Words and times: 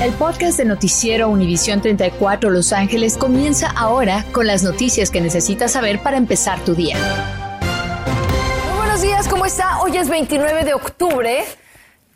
El 0.00 0.14
podcast 0.14 0.56
de 0.56 0.64
Noticiero 0.64 1.28
Univisión 1.28 1.82
34 1.82 2.48
Los 2.48 2.72
Ángeles 2.72 3.18
comienza 3.18 3.70
ahora 3.76 4.24
con 4.32 4.46
las 4.46 4.62
noticias 4.62 5.10
que 5.10 5.20
necesitas 5.20 5.72
saber 5.72 6.02
para 6.02 6.16
empezar 6.16 6.58
tu 6.60 6.74
día. 6.74 6.96
Muy 8.70 8.78
buenos 8.78 9.02
días, 9.02 9.28
¿cómo 9.28 9.44
está? 9.44 9.78
Hoy 9.82 9.98
es 9.98 10.08
29 10.08 10.64
de 10.64 10.72
octubre. 10.72 11.44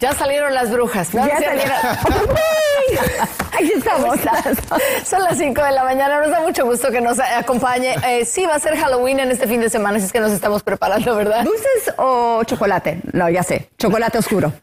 Ya 0.00 0.14
salieron 0.14 0.54
las 0.54 0.70
brujas. 0.70 1.12
Ya, 1.12 1.28
salieron. 1.28 1.76
Ahí 3.52 3.70
estamos. 3.76 4.18
Son 5.06 5.22
las 5.22 5.36
5 5.36 5.62
de 5.62 5.72
la 5.72 5.84
mañana. 5.84 6.20
Nos 6.20 6.30
da 6.30 6.40
mucho 6.40 6.64
gusto 6.64 6.90
que 6.90 7.02
nos 7.02 7.20
acompañe. 7.20 7.96
Eh, 8.06 8.24
sí, 8.24 8.46
va 8.46 8.54
a 8.54 8.60
ser 8.60 8.78
Halloween 8.78 9.20
en 9.20 9.30
este 9.30 9.46
fin 9.46 9.60
de 9.60 9.68
semana, 9.68 9.98
así 9.98 10.06
es 10.06 10.12
que 10.12 10.20
nos 10.20 10.32
estamos 10.32 10.62
preparando, 10.62 11.14
¿verdad? 11.16 11.44
¿Dulces 11.44 11.92
o 11.98 12.44
chocolate? 12.44 13.02
No, 13.12 13.28
ya 13.28 13.42
sé. 13.42 13.68
Chocolate 13.76 14.16
oscuro. 14.16 14.54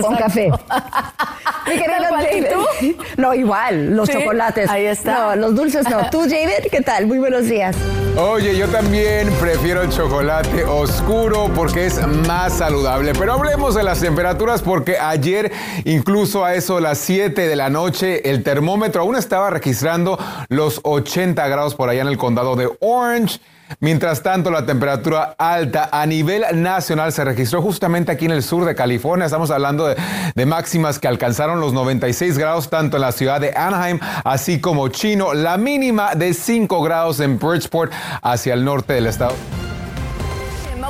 Con 0.00 0.16
café. 0.16 0.50
Mi 1.66 1.76
querida 1.78 2.10
tú? 2.50 2.96
No, 3.16 3.34
igual, 3.34 3.96
los 3.96 4.08
chocolates. 4.08 4.68
Ahí 4.70 4.86
está. 4.86 5.12
No, 5.12 5.36
los 5.36 5.54
dulces 5.54 5.88
no. 5.88 6.10
¿Tú, 6.10 6.22
David? 6.22 6.68
¿Qué 6.70 6.80
tal? 6.80 7.06
Muy 7.06 7.18
buenos 7.18 7.44
días. 7.44 7.76
Oye, 8.16 8.56
yo 8.56 8.68
también 8.68 9.30
prefiero 9.34 9.82
el 9.82 9.90
chocolate 9.90 10.64
oscuro 10.64 11.50
porque 11.54 11.86
es 11.86 12.04
más 12.26 12.54
saludable. 12.54 13.12
Pero 13.16 13.34
hablemos 13.34 13.74
de 13.74 13.82
las 13.84 14.00
temperaturas 14.00 14.62
porque 14.62 14.98
ayer, 14.98 15.52
incluso 15.84 16.44
a 16.44 16.54
eso 16.54 16.80
las 16.80 16.98
7 16.98 17.46
de 17.46 17.56
la 17.56 17.70
noche, 17.70 18.28
el 18.30 18.42
termómetro 18.42 19.02
aún 19.02 19.16
estaba 19.16 19.50
registrando 19.50 20.18
los 20.48 20.80
80 20.82 21.46
grados 21.48 21.74
por 21.74 21.88
allá 21.88 22.02
en 22.02 22.08
el 22.08 22.18
condado 22.18 22.56
de 22.56 22.68
Orange. 22.80 23.40
Mientras 23.78 24.22
tanto, 24.22 24.50
la 24.50 24.66
temperatura 24.66 25.34
alta 25.38 25.88
a 25.92 26.04
nivel 26.06 26.44
nacional 26.60 27.12
se 27.12 27.24
registró 27.24 27.62
justamente 27.62 28.10
aquí 28.10 28.24
en 28.24 28.32
el 28.32 28.42
sur 28.42 28.64
de 28.64 28.74
California. 28.74 29.26
Estamos 29.26 29.50
hablando 29.50 29.86
de, 29.86 30.46
máximas 30.46 30.98
que 30.98 31.06
alcanzaron 31.06 31.60
los 31.60 31.72
96 31.72 32.36
grados 32.36 32.68
tanto 32.68 32.96
en 32.96 33.02
la 33.02 33.12
ciudad 33.12 33.40
de 33.40 33.52
Anaheim, 33.56 34.00
así 34.24 34.60
como 34.60 34.88
Chino, 34.88 35.32
la 35.32 35.56
mínima 35.56 36.14
de 36.14 36.34
5 36.34 36.82
grados 36.82 37.20
en 37.20 37.38
Bridgeport 37.38 37.92
hacia 38.22 38.54
el 38.54 38.64
norte 38.64 38.94
del 38.94 39.06
estado. 39.06 39.34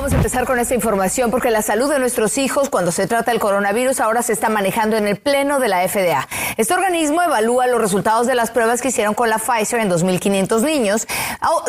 Vamos 0.01 0.13
a 0.13 0.17
empezar 0.17 0.45
con 0.45 0.57
esta 0.57 0.73
información 0.73 1.29
porque 1.29 1.51
la 1.51 1.61
salud 1.61 1.87
de 1.87 1.99
nuestros 1.99 2.39
hijos 2.39 2.71
cuando 2.71 2.91
se 2.91 3.05
trata 3.05 3.29
del 3.29 3.39
coronavirus 3.39 3.99
ahora 3.99 4.23
se 4.23 4.33
está 4.33 4.49
manejando 4.49 4.97
en 4.97 5.07
el 5.07 5.17
pleno 5.17 5.59
de 5.59 5.67
la 5.67 5.87
FDA. 5.87 6.27
Este 6.57 6.73
organismo 6.73 7.21
evalúa 7.21 7.67
los 7.67 7.79
resultados 7.79 8.25
de 8.25 8.33
las 8.33 8.49
pruebas 8.49 8.81
que 8.81 8.87
hicieron 8.87 9.13
con 9.13 9.29
la 9.29 9.37
Pfizer 9.37 9.79
en 9.79 9.91
2.500 9.91 10.61
niños, 10.63 11.07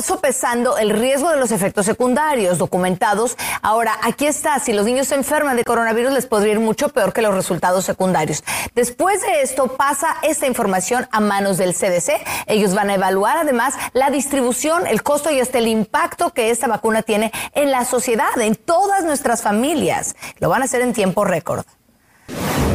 sopesando 0.02 0.78
el 0.78 0.98
riesgo 0.98 1.28
de 1.28 1.36
los 1.36 1.52
efectos 1.52 1.84
secundarios 1.84 2.56
documentados. 2.56 3.36
Ahora, 3.60 3.98
aquí 4.00 4.24
está, 4.24 4.58
si 4.60 4.72
los 4.72 4.86
niños 4.86 5.08
se 5.08 5.14
enferman 5.14 5.58
de 5.58 5.64
coronavirus 5.64 6.12
les 6.12 6.24
podría 6.24 6.52
ir 6.52 6.60
mucho 6.60 6.88
peor 6.88 7.12
que 7.12 7.20
los 7.20 7.34
resultados 7.34 7.84
secundarios. 7.84 8.42
Después 8.74 9.20
de 9.20 9.42
esto 9.42 9.76
pasa 9.76 10.16
esta 10.22 10.46
información 10.46 11.06
a 11.12 11.20
manos 11.20 11.58
del 11.58 11.74
CDC. 11.74 12.12
Ellos 12.46 12.72
van 12.72 12.88
a 12.88 12.94
evaluar 12.94 13.36
además 13.36 13.74
la 13.92 14.08
distribución, 14.08 14.86
el 14.86 15.02
costo 15.02 15.30
y 15.30 15.38
hasta 15.38 15.58
el 15.58 15.68
impacto 15.68 16.30
que 16.30 16.48
esta 16.48 16.66
vacuna 16.66 17.02
tiene 17.02 17.30
en 17.52 17.70
la 17.70 17.84
sociedad 17.84 18.21
en 18.36 18.56
todas 18.56 19.04
nuestras 19.04 19.42
familias. 19.42 20.14
Lo 20.38 20.48
van 20.48 20.62
a 20.62 20.64
hacer 20.64 20.82
en 20.82 20.92
tiempo 20.92 21.24
récord. 21.24 21.64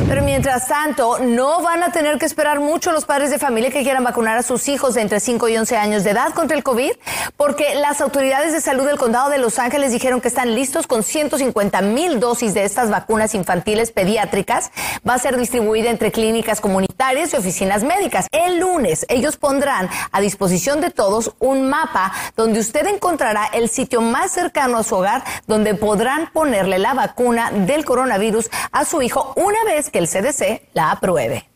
Pero 0.07 0.23
mientras 0.23 0.69
tanto, 0.69 1.19
no 1.19 1.61
van 1.61 1.83
a 1.83 1.91
tener 1.91 2.17
que 2.17 2.25
esperar 2.25 2.61
mucho 2.61 2.93
los 2.93 3.03
padres 3.03 3.29
de 3.29 3.39
familia 3.39 3.71
que 3.71 3.83
quieran 3.83 4.05
vacunar 4.05 4.37
a 4.37 4.41
sus 4.41 4.69
hijos 4.69 4.93
de 4.93 5.01
entre 5.01 5.19
5 5.19 5.49
y 5.49 5.57
11 5.57 5.75
años 5.75 6.05
de 6.05 6.11
edad 6.11 6.33
contra 6.33 6.55
el 6.55 6.63
COVID, 6.63 6.91
porque 7.35 7.75
las 7.75 7.99
autoridades 7.99 8.53
de 8.53 8.61
salud 8.61 8.85
del 8.85 8.97
condado 8.97 9.29
de 9.29 9.37
Los 9.37 9.59
Ángeles 9.59 9.91
dijeron 9.91 10.21
que 10.21 10.29
están 10.29 10.55
listos 10.55 10.87
con 10.87 11.03
150 11.03 11.81
mil 11.81 12.21
dosis 12.21 12.53
de 12.53 12.63
estas 12.63 12.89
vacunas 12.89 13.35
infantiles 13.35 13.91
pediátricas. 13.91 14.71
Va 15.07 15.15
a 15.15 15.19
ser 15.19 15.35
distribuida 15.35 15.89
entre 15.89 16.13
clínicas 16.13 16.61
comunitarias 16.61 17.33
y 17.33 17.35
oficinas 17.35 17.83
médicas. 17.83 18.27
El 18.31 18.61
lunes, 18.61 19.05
ellos 19.09 19.35
pondrán 19.35 19.89
a 20.13 20.21
disposición 20.21 20.79
de 20.79 20.89
todos 20.89 21.33
un 21.39 21.67
mapa 21.67 22.13
donde 22.37 22.61
usted 22.61 22.87
encontrará 22.87 23.47
el 23.51 23.67
sitio 23.67 23.99
más 23.99 24.31
cercano 24.31 24.77
a 24.77 24.83
su 24.83 24.95
hogar 24.95 25.25
donde 25.47 25.75
podrán 25.75 26.31
ponerle 26.31 26.79
la 26.79 26.93
vacuna 26.93 27.51
del 27.51 27.83
coronavirus 27.83 28.49
a 28.71 28.85
su 28.85 29.01
hijo 29.01 29.33
una 29.35 29.61
vez 29.65 29.89
que 29.89 29.96
el 29.97 30.07
CDC 30.07 30.69
la 30.73 30.91
apruebe. 30.91 31.47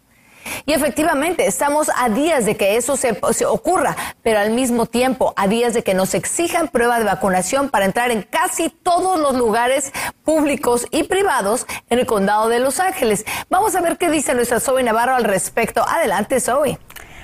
Y 0.65 0.73
efectivamente, 0.73 1.45
estamos 1.47 1.89
a 1.95 2.09
días 2.09 2.45
de 2.45 2.55
que 2.55 2.77
eso 2.77 2.97
se, 2.97 3.17
ocurra, 3.45 3.95
pero 4.23 4.39
al 4.39 4.51
mismo 4.51 4.85
tiempo 4.85 5.33
a 5.35 5.47
días 5.47 5.73
de 5.73 5.83
que 5.83 5.93
nos 5.93 6.13
exijan 6.13 6.67
prueba 6.67 6.99
de 6.99 7.05
vacunación 7.05 7.69
para 7.69 7.85
entrar 7.85 8.11
en 8.11 8.23
casi 8.23 8.69
todos 8.69 9.19
los 9.19 9.35
lugares 9.35 9.91
públicos 10.23 10.85
y 10.91 11.03
privados 11.03 11.65
en 11.89 11.99
el 11.99 12.05
condado 12.05 12.49
de 12.49 12.59
Los 12.59 12.79
Ángeles. 12.79 13.25
Vamos 13.49 13.75
a 13.75 13.81
ver 13.81 13.97
qué 13.97 14.09
dice 14.09 14.33
nuestra 14.33 14.59
Zoe 14.59 14.83
Navarro 14.83 15.15
al 15.15 15.23
respecto. 15.23 15.83
Adelante, 15.87 16.39
Zoe. 16.39 16.79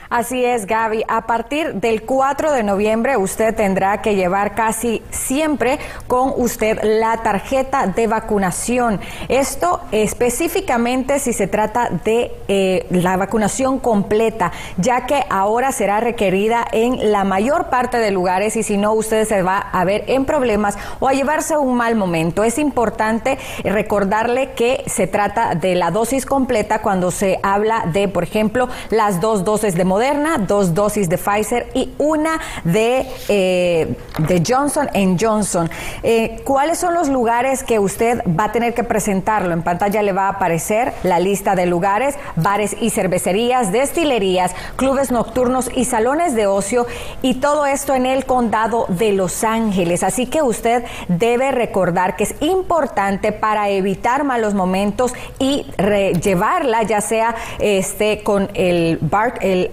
Así 0.09 0.45
es, 0.45 0.65
Gaby. 0.65 1.03
A 1.09 1.27
partir 1.27 1.73
del 1.73 2.03
4 2.03 2.53
de 2.53 2.63
noviembre 2.63 3.17
usted 3.17 3.53
tendrá 3.53 4.01
que 4.01 4.15
llevar 4.15 4.55
casi 4.55 5.01
siempre 5.09 5.79
con 6.07 6.33
usted 6.37 6.79
la 6.81 7.17
tarjeta 7.17 7.87
de 7.87 8.07
vacunación. 8.07 9.01
Esto 9.27 9.81
específicamente 9.91 11.19
si 11.19 11.33
se 11.33 11.47
trata 11.47 11.89
de 12.05 12.31
eh, 12.47 12.87
la 12.89 13.17
vacunación 13.17 13.79
completa, 13.79 14.53
ya 14.77 15.05
que 15.05 15.25
ahora 15.29 15.73
será 15.73 15.99
requerida 15.99 16.65
en 16.71 17.11
la 17.11 17.25
mayor 17.25 17.65
parte 17.69 17.97
de 17.97 18.11
lugares 18.11 18.55
y 18.55 18.63
si 18.63 18.77
no 18.77 18.93
usted 18.93 19.27
se 19.27 19.41
va 19.41 19.57
a 19.57 19.83
ver 19.83 20.05
en 20.07 20.23
problemas 20.23 20.77
o 21.01 21.09
a 21.09 21.13
llevarse 21.13 21.57
un 21.57 21.75
mal 21.75 21.95
momento. 21.95 22.45
Es 22.45 22.57
importante 22.59 23.37
recordarle 23.65 24.51
que 24.51 24.83
se 24.87 25.05
trata 25.07 25.55
de 25.55 25.75
la 25.75 25.91
dosis 25.91 26.25
completa 26.25 26.81
cuando 26.81 27.11
se 27.11 27.39
habla 27.43 27.83
de, 27.91 28.07
por 28.07 28.23
ejemplo, 28.23 28.69
las 28.89 29.19
dos 29.19 29.43
dosis 29.43 29.75
de 29.75 29.83
Moderna, 29.97 30.37
dos 30.37 30.75
dosis 30.75 31.09
de 31.09 31.17
Pfizer 31.17 31.71
y 31.73 31.89
una 31.97 32.39
de, 32.63 33.07
eh, 33.29 33.95
de 34.19 34.43
Johnson 34.47 34.87
Johnson. 35.19 35.71
Eh, 36.03 36.41
¿Cuáles 36.43 36.77
son 36.77 36.93
los 36.93 37.09
lugares 37.09 37.63
que 37.63 37.79
usted 37.79 38.21
va 38.39 38.43
a 38.43 38.51
tener 38.51 38.75
que 38.75 38.83
presentarlo? 38.83 39.53
En 39.53 39.63
pantalla 39.63 40.03
le 40.03 40.13
va 40.13 40.27
a 40.27 40.33
aparecer 40.33 40.93
la 41.01 41.19
lista 41.19 41.55
de 41.55 41.65
lugares, 41.65 42.13
bares 42.35 42.75
y 42.79 42.91
cervecerías, 42.91 43.71
destilerías, 43.71 44.51
clubes 44.75 45.09
nocturnos 45.09 45.67
y 45.75 45.85
salones 45.85 46.35
de 46.35 46.45
ocio 46.45 46.85
y 47.23 47.35
todo 47.35 47.65
esto 47.65 47.95
en 47.95 48.05
el 48.05 48.25
condado 48.25 48.85
de 48.89 49.13
Los 49.13 49.43
Ángeles. 49.43 50.03
Así 50.03 50.27
que 50.27 50.43
usted 50.43 50.83
debe 51.07 51.51
recordar 51.51 52.15
que 52.15 52.25
es 52.25 52.35
importante 52.39 53.31
para 53.31 53.69
evitar 53.69 54.23
malos 54.23 54.53
momentos 54.53 55.13
y 55.39 55.65
llevarla 56.21 56.83
ya 56.83 57.01
sea 57.01 57.33
este 57.57 58.21
con 58.21 58.51
el 58.53 58.99
bar, 59.01 59.39
el 59.41 59.71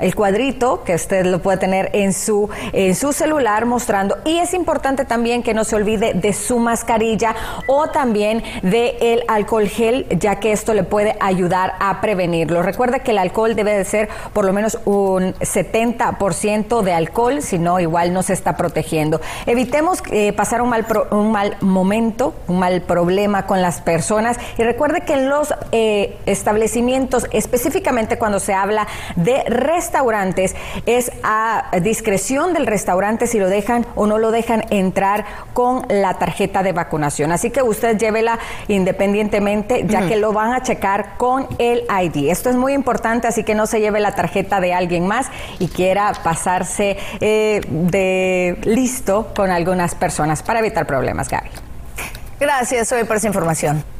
el 0.00 0.14
cuadrito 0.14 0.82
que 0.84 0.94
usted 0.94 1.26
lo 1.26 1.40
puede 1.40 1.58
tener 1.58 1.90
en 1.92 2.12
su, 2.12 2.48
en 2.72 2.94
su 2.94 3.12
celular 3.12 3.66
mostrando. 3.66 4.18
Y 4.24 4.38
es 4.38 4.54
importante 4.54 5.04
también 5.04 5.42
que 5.42 5.54
no 5.54 5.64
se 5.64 5.76
olvide 5.76 6.14
de 6.14 6.32
su 6.32 6.58
mascarilla 6.58 7.34
o 7.66 7.88
también 7.88 8.42
de 8.62 8.96
el 9.00 9.22
alcohol 9.28 9.68
gel, 9.68 10.06
ya 10.18 10.36
que 10.36 10.52
esto 10.52 10.74
le 10.74 10.84
puede 10.84 11.16
ayudar 11.20 11.74
a 11.80 12.00
prevenirlo. 12.00 12.62
Recuerde 12.62 13.00
que 13.00 13.12
el 13.12 13.18
alcohol 13.18 13.54
debe 13.54 13.76
de 13.76 13.84
ser 13.84 14.08
por 14.32 14.44
lo 14.44 14.52
menos 14.52 14.78
un 14.84 15.34
70% 15.34 16.82
de 16.82 16.92
alcohol, 16.92 17.42
si 17.42 17.58
no, 17.58 17.80
igual 17.80 18.12
no 18.12 18.22
se 18.22 18.32
está 18.32 18.56
protegiendo. 18.56 19.20
Evitemos 19.46 20.02
eh, 20.10 20.32
pasar 20.32 20.62
un 20.62 20.70
mal, 20.70 20.86
un 21.10 21.32
mal 21.32 21.56
momento, 21.60 22.34
un 22.48 22.58
mal 22.58 22.82
problema 22.82 23.46
con 23.46 23.62
las 23.62 23.80
personas. 23.80 24.38
Y 24.58 24.62
recuerde 24.62 25.02
que 25.02 25.14
en 25.14 25.28
los 25.28 25.54
eh, 25.72 26.16
establecimientos, 26.26 27.26
específicamente 27.32 28.18
cuando 28.18 28.40
se 28.40 28.54
habla 28.54 28.86
de 29.14 29.44
restaurantes. 29.44 30.54
Es 30.86 31.12
a 31.22 31.70
discreción 31.82 32.52
del 32.52 32.66
restaurante 32.66 33.26
si 33.26 33.38
lo 33.38 33.48
dejan 33.48 33.86
o 33.94 34.06
no 34.06 34.18
lo 34.18 34.30
dejan 34.30 34.64
entrar 34.70 35.24
con 35.52 35.84
la 35.88 36.14
tarjeta 36.14 36.62
de 36.62 36.72
vacunación. 36.72 37.32
Así 37.32 37.50
que 37.50 37.62
usted 37.62 37.96
llévela 37.98 38.38
independientemente, 38.68 39.84
ya 39.86 40.06
que 40.06 40.16
lo 40.16 40.32
van 40.32 40.52
a 40.52 40.62
checar 40.62 41.16
con 41.16 41.46
el 41.58 41.84
ID. 41.88 42.30
Esto 42.30 42.50
es 42.50 42.56
muy 42.56 42.72
importante, 42.72 43.26
así 43.26 43.44
que 43.44 43.54
no 43.54 43.66
se 43.66 43.80
lleve 43.80 44.00
la 44.00 44.14
tarjeta 44.14 44.60
de 44.60 44.74
alguien 44.74 45.06
más 45.06 45.28
y 45.58 45.68
quiera 45.68 46.12
pasarse 46.22 46.96
eh, 47.20 47.60
de 47.68 48.58
listo 48.64 49.32
con 49.34 49.50
algunas 49.50 49.94
personas 49.94 50.42
para 50.42 50.60
evitar 50.60 50.86
problemas, 50.86 51.28
Gaby. 51.28 51.48
Gracias, 52.38 52.92
hoy 52.92 53.04
por 53.04 53.16
esa 53.16 53.28
información. 53.28 53.95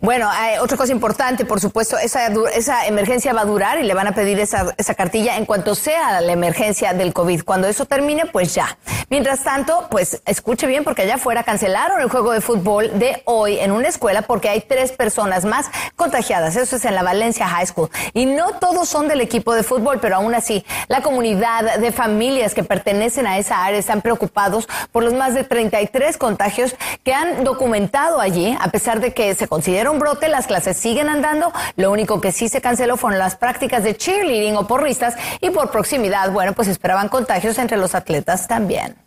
Bueno, 0.00 0.30
otra 0.60 0.76
cosa 0.76 0.92
importante, 0.92 1.44
por 1.44 1.60
supuesto, 1.60 1.98
esa, 1.98 2.26
esa 2.54 2.86
emergencia 2.86 3.32
va 3.32 3.42
a 3.42 3.44
durar 3.44 3.78
y 3.78 3.82
le 3.82 3.94
van 3.94 4.06
a 4.06 4.12
pedir 4.12 4.38
esa, 4.38 4.74
esa 4.76 4.94
cartilla 4.94 5.36
en 5.36 5.46
cuanto 5.46 5.74
sea 5.74 6.20
la 6.20 6.32
emergencia 6.32 6.92
del 6.92 7.12
COVID. 7.12 7.44
Cuando 7.44 7.68
eso 7.68 7.84
termine, 7.84 8.26
pues 8.26 8.54
ya. 8.54 8.78
Mientras 9.10 9.42
tanto, 9.42 9.86
pues 9.90 10.20
escuche 10.26 10.66
bien 10.66 10.84
porque 10.84 11.00
allá 11.00 11.14
afuera 11.14 11.42
cancelaron 11.42 11.98
el 12.02 12.10
juego 12.10 12.32
de 12.32 12.42
fútbol 12.42 12.98
de 12.98 13.22
hoy 13.24 13.58
en 13.58 13.72
una 13.72 13.88
escuela 13.88 14.20
porque 14.20 14.50
hay 14.50 14.60
tres 14.60 14.92
personas 14.92 15.46
más 15.46 15.70
contagiadas. 15.96 16.56
Eso 16.56 16.76
es 16.76 16.84
en 16.84 16.94
la 16.94 17.02
Valencia 17.02 17.48
High 17.48 17.68
School. 17.68 17.88
Y 18.12 18.26
no 18.26 18.52
todos 18.58 18.86
son 18.86 19.08
del 19.08 19.22
equipo 19.22 19.54
de 19.54 19.62
fútbol, 19.62 19.98
pero 19.98 20.16
aún 20.16 20.34
así, 20.34 20.62
la 20.88 21.00
comunidad 21.00 21.78
de 21.78 21.90
familias 21.90 22.52
que 22.52 22.64
pertenecen 22.64 23.26
a 23.26 23.38
esa 23.38 23.64
área 23.64 23.78
están 23.78 24.02
preocupados 24.02 24.68
por 24.92 25.02
los 25.02 25.14
más 25.14 25.32
de 25.32 25.42
33 25.42 26.18
contagios 26.18 26.76
que 27.02 27.14
han 27.14 27.44
documentado 27.44 28.20
allí, 28.20 28.54
a 28.60 28.68
pesar 28.68 29.00
de 29.00 29.14
que 29.14 29.34
se 29.34 29.48
considera 29.48 29.90
un 29.90 30.00
brote, 30.00 30.28
las 30.28 30.46
clases 30.46 30.76
siguen 30.76 31.08
andando. 31.08 31.50
Lo 31.76 31.90
único 31.92 32.20
que 32.20 32.30
sí 32.30 32.50
se 32.50 32.60
canceló 32.60 32.98
fueron 32.98 33.18
las 33.18 33.36
prácticas 33.36 33.84
de 33.84 33.96
cheerleading 33.96 34.56
o 34.56 34.66
porristas 34.66 35.14
y 35.40 35.48
por 35.48 35.70
proximidad, 35.70 36.30
bueno, 36.30 36.52
pues 36.52 36.68
esperaban 36.68 37.08
contagios 37.08 37.56
entre 37.56 37.78
los 37.78 37.94
atletas 37.94 38.46
también 38.46 38.97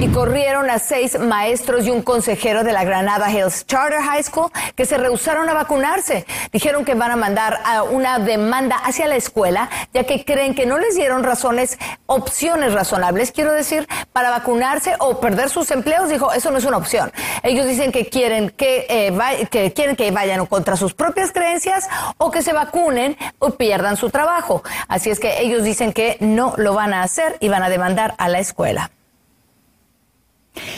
y 0.00 0.08
corrieron 0.08 0.70
a 0.70 0.78
seis 0.78 1.18
maestros 1.18 1.86
y 1.86 1.90
un 1.90 2.02
consejero 2.02 2.64
de 2.64 2.72
la 2.72 2.84
Granada 2.84 3.30
Hills 3.30 3.66
Charter 3.66 4.00
High 4.00 4.22
School 4.22 4.50
que 4.74 4.86
se 4.86 4.96
rehusaron 4.96 5.48
a 5.48 5.54
vacunarse. 5.54 6.26
Dijeron 6.52 6.84
que 6.84 6.94
van 6.94 7.10
a 7.10 7.16
mandar 7.16 7.60
una 7.90 8.18
demanda 8.18 8.76
hacia 8.76 9.08
la 9.08 9.16
escuela 9.16 9.68
ya 9.92 10.04
que 10.04 10.24
creen 10.24 10.54
que 10.54 10.66
no 10.66 10.78
les 10.78 10.94
dieron 10.94 11.22
razones, 11.22 11.78
opciones 12.06 12.72
razonables, 12.72 13.32
quiero 13.32 13.52
decir, 13.52 13.88
para 14.12 14.30
vacunarse 14.30 14.94
o 14.98 15.20
perder 15.20 15.48
sus 15.48 15.70
empleos. 15.70 16.08
Dijo, 16.08 16.32
eso 16.32 16.50
no 16.50 16.58
es 16.58 16.64
una 16.64 16.76
opción. 16.76 17.12
Ellos 17.42 17.66
dicen 17.66 17.92
que 17.92 18.06
quieren 18.06 18.50
que, 18.50 18.86
eh, 18.88 19.48
que 19.50 19.72
quieren 19.72 19.96
que 19.96 20.10
vayan 20.10 20.46
contra 20.46 20.76
sus 20.76 20.94
propias 20.94 21.32
creencias 21.32 21.88
o 22.18 22.30
que 22.30 22.42
se 22.42 22.52
vacunen 22.52 23.16
o 23.38 23.50
pierdan 23.50 23.96
su 23.96 24.10
trabajo. 24.10 24.62
Así 24.88 25.10
es 25.10 25.20
que 25.20 25.42
ellos 25.42 25.64
dicen 25.64 25.92
que 25.92 26.16
no 26.20 26.54
lo 26.56 26.74
van 26.74 26.94
a 26.94 27.02
hacer 27.02 27.36
y 27.40 27.48
van 27.48 27.62
a 27.62 27.68
demandar 27.68 28.14
a 28.18 28.28
la 28.28 28.38
escuela. 28.38 28.90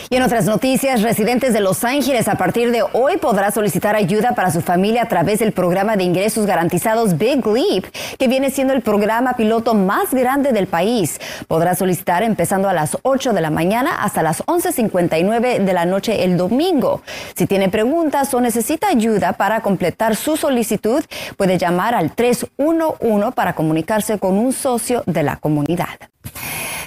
Y 0.09 0.17
en 0.17 0.23
otras 0.23 0.45
noticias, 0.47 1.03
residentes 1.03 1.53
de 1.53 1.61
Los 1.61 1.83
Ángeles 1.85 2.29
a 2.29 2.37
partir 2.37 2.71
de 2.71 2.83
hoy 2.93 3.17
podrá 3.17 3.51
solicitar 3.51 3.97
ayuda 3.97 4.35
para 4.35 4.51
su 4.51 4.61
familia 4.61 5.03
a 5.03 5.09
través 5.09 5.41
del 5.41 5.53
programa 5.53 5.97
de 5.97 6.05
ingresos 6.05 6.47
garantizados 6.47 7.19
Big 7.19 7.45
Leap, 7.45 7.87
que 8.19 8.29
viene 8.29 8.51
siendo 8.51 8.73
el 8.73 8.83
programa 8.83 9.35
piloto 9.35 9.75
más 9.75 10.13
grande 10.13 10.53
del 10.53 10.67
país. 10.67 11.21
Podrá 11.49 11.75
solicitar 11.75 12.23
empezando 12.23 12.69
a 12.69 12.73
las 12.73 12.97
8 13.03 13.33
de 13.33 13.41
la 13.41 13.51
mañana 13.51 14.03
hasta 14.03 14.23
las 14.23 14.45
11.59 14.47 15.65
de 15.65 15.73
la 15.73 15.85
noche 15.85 16.25
el 16.25 16.37
domingo. 16.37 17.03
Si 17.35 17.47
tiene 17.47 17.69
preguntas 17.69 18.33
o 18.35 18.41
necesita 18.41 18.89
ayuda 18.89 19.33
para 19.33 19.61
completar 19.61 20.17
su 20.17 20.37
solicitud, 20.37 21.03
puede 21.37 21.59
llamar 21.59 21.95
al 21.95 22.13
311 22.15 23.33
para 23.35 23.55
comunicarse 23.55 24.19
con 24.19 24.39
un 24.39 24.53
socio 24.53 25.03
de 25.07 25.23
la 25.23 25.37
comunidad. 25.37 26.14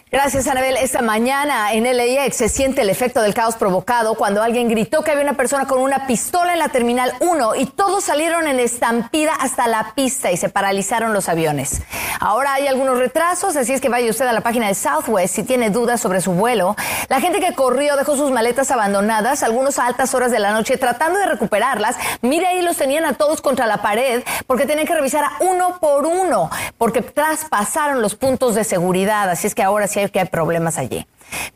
Gracias, 0.09 0.47
Anabel. 0.47 0.77
Esta 0.77 1.01
mañana 1.01 1.73
en 1.73 1.83
LAX 1.83 2.37
se 2.37 2.47
siente 2.47 2.81
el 2.81 2.89
efecto 2.89 3.21
del 3.21 3.33
caos 3.33 3.57
provocado 3.57 4.15
cuando 4.15 4.41
alguien 4.41 4.69
gritó 4.69 5.03
que 5.03 5.11
había 5.11 5.23
una 5.23 5.33
persona 5.33 5.67
con 5.67 5.79
una 5.79 6.07
pistola 6.07 6.53
en 6.53 6.59
la 6.59 6.69
Terminal 6.69 7.11
1 7.19 7.55
y 7.55 7.65
todos 7.65 8.05
salieron 8.05 8.47
en 8.47 8.57
estampida 8.61 9.33
hasta 9.37 9.67
la 9.67 9.91
pista 9.95 10.31
y 10.31 10.37
se 10.37 10.47
paralizaron 10.47 11.11
los 11.11 11.27
aviones. 11.27 11.81
Ahora 12.21 12.53
hay 12.53 12.67
algunos 12.67 12.97
retrasos, 12.97 13.57
así 13.57 13.73
es 13.73 13.81
que 13.81 13.89
vaya 13.89 14.09
usted 14.09 14.25
a 14.25 14.31
la 14.31 14.39
página 14.39 14.69
de 14.69 14.75
Southwest 14.75 15.35
si 15.35 15.43
tiene 15.43 15.71
dudas 15.71 15.99
sobre 15.99 16.21
su 16.21 16.31
vuelo. 16.31 16.77
La 17.09 17.19
gente 17.19 17.41
que 17.41 17.53
corrió 17.53 17.97
dejó 17.97 18.15
sus 18.15 18.31
maletas 18.31 18.71
abandonadas, 18.71 19.43
algunos 19.43 19.77
a 19.77 19.87
altas 19.87 20.13
horas 20.15 20.31
de 20.31 20.39
la 20.39 20.53
noche 20.53 20.77
tratando 20.77 21.19
de 21.19 21.25
recuperarlas. 21.25 21.97
Mire 22.21 22.47
ahí 22.47 22.61
los 22.61 22.77
tenían 22.77 23.03
a 23.03 23.15
todos 23.15 23.41
contra 23.41 23.67
la 23.67 23.81
pared 23.81 24.23
porque 24.47 24.65
tenían 24.65 24.87
que 24.87 24.95
revisar 24.95 25.25
a 25.25 25.33
uno 25.41 25.79
por 25.81 26.05
uno 26.05 26.49
porque 26.77 27.01
traspasaron 27.01 28.01
los 28.01 28.15
puntos 28.15 28.55
de 28.55 28.63
seguridad. 28.63 29.26
Así 29.29 29.47
es 29.47 29.55
que 29.55 29.63
ahora 29.63 29.87
sí 29.87 30.07
que 30.09 30.19
hay 30.19 30.27
problemas 30.27 30.77
allí. 30.77 31.05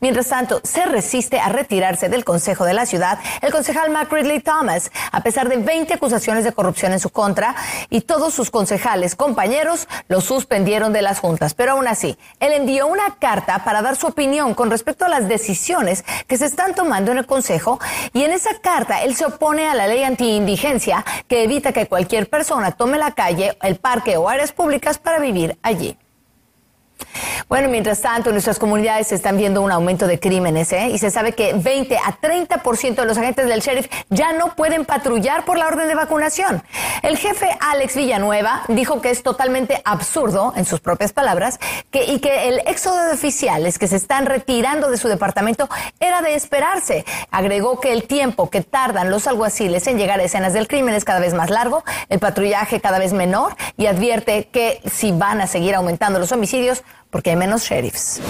Mientras 0.00 0.28
tanto, 0.28 0.60
se 0.64 0.84
resiste 0.86 1.40
a 1.40 1.48
retirarse 1.48 2.08
del 2.08 2.24
Consejo 2.24 2.64
de 2.64 2.74
la 2.74 2.86
Ciudad 2.86 3.18
el 3.40 3.52
concejal 3.52 3.90
Mac 3.90 4.12
Ridley 4.12 4.40
Thomas, 4.40 4.90
a 5.10 5.22
pesar 5.22 5.48
de 5.48 5.56
20 5.56 5.94
acusaciones 5.94 6.44
de 6.44 6.52
corrupción 6.52 6.92
en 6.92 7.00
su 7.00 7.10
contra, 7.10 7.54
y 7.88 8.02
todos 8.02 8.34
sus 8.34 8.50
concejales 8.50 9.14
compañeros 9.14 9.88
lo 10.08 10.20
suspendieron 10.20 10.92
de 10.92 11.02
las 11.02 11.20
juntas. 11.20 11.54
Pero 11.54 11.72
aún 11.72 11.88
así, 11.88 12.18
él 12.40 12.52
envió 12.52 12.86
una 12.86 13.16
carta 13.18 13.64
para 13.64 13.82
dar 13.82 13.96
su 13.96 14.08
opinión 14.08 14.54
con 14.54 14.70
respecto 14.70 15.04
a 15.04 15.08
las 15.08 15.28
decisiones 15.28 16.04
que 16.26 16.36
se 16.36 16.46
están 16.46 16.74
tomando 16.74 17.12
en 17.12 17.18
el 17.18 17.26
Consejo, 17.26 17.78
y 18.12 18.24
en 18.24 18.32
esa 18.32 18.58
carta 18.60 19.02
él 19.02 19.14
se 19.14 19.24
opone 19.24 19.68
a 19.68 19.74
la 19.74 19.86
ley 19.86 20.02
anti-indigencia 20.02 21.04
que 21.28 21.44
evita 21.44 21.72
que 21.72 21.86
cualquier 21.86 22.28
persona 22.28 22.72
tome 22.72 22.98
la 22.98 23.12
calle, 23.12 23.56
el 23.62 23.76
parque 23.76 24.16
o 24.16 24.28
áreas 24.28 24.52
públicas 24.52 24.98
para 24.98 25.18
vivir 25.18 25.58
allí. 25.62 25.96
Bueno, 27.48 27.68
mientras 27.68 28.00
tanto, 28.00 28.32
nuestras 28.32 28.58
comunidades 28.58 29.12
están 29.12 29.36
viendo 29.36 29.60
un 29.62 29.70
aumento 29.72 30.06
de 30.06 30.18
crímenes, 30.18 30.72
¿eh? 30.72 30.88
Y 30.88 30.98
se 30.98 31.10
sabe 31.10 31.32
que 31.32 31.52
20 31.54 31.98
a 31.98 32.20
30% 32.20 32.94
de 32.94 33.04
los 33.04 33.18
agentes 33.18 33.46
del 33.46 33.60
sheriff 33.60 33.88
ya 34.08 34.32
no 34.32 34.54
pueden 34.54 34.84
patrullar 34.84 35.44
por 35.44 35.58
la 35.58 35.66
orden 35.66 35.88
de 35.88 35.94
vacunación. 35.94 36.62
El 37.02 37.18
jefe 37.18 37.48
Alex 37.60 37.96
Villanueva 37.96 38.62
dijo 38.68 39.00
que 39.00 39.10
es 39.10 39.22
totalmente 39.22 39.82
absurdo, 39.84 40.52
en 40.56 40.64
sus 40.64 40.80
propias 40.80 41.12
palabras, 41.12 41.58
que, 41.90 42.04
y 42.04 42.20
que 42.20 42.48
el 42.48 42.60
éxodo 42.66 43.02
de 43.04 43.12
oficiales 43.12 43.78
que 43.78 43.88
se 43.88 43.96
están 43.96 44.26
retirando 44.26 44.90
de 44.90 44.96
su 44.96 45.08
departamento 45.08 45.68
era 46.00 46.22
de 46.22 46.34
esperarse. 46.34 47.04
Agregó 47.30 47.80
que 47.80 47.92
el 47.92 48.04
tiempo 48.04 48.50
que 48.50 48.62
tardan 48.62 49.10
los 49.10 49.26
alguaciles 49.26 49.86
en 49.86 49.98
llegar 49.98 50.20
a 50.20 50.24
escenas 50.24 50.52
del 50.52 50.68
crimen 50.68 50.94
es 50.94 51.04
cada 51.04 51.20
vez 51.20 51.34
más 51.34 51.50
largo, 51.50 51.84
el 52.08 52.18
patrullaje 52.18 52.80
cada 52.80 52.98
vez 52.98 53.12
menor 53.12 53.56
y 53.76 53.86
advierte 53.86 54.48
que 54.52 54.80
si 54.90 55.12
van 55.12 55.40
a 55.40 55.46
seguir 55.46 55.74
aumentando 55.74 56.18
los 56.18 56.32
homicidios, 56.32 56.82
porque 57.10 57.30
hay 57.30 57.36
menos 57.36 57.62
sheriffs. 57.62 58.20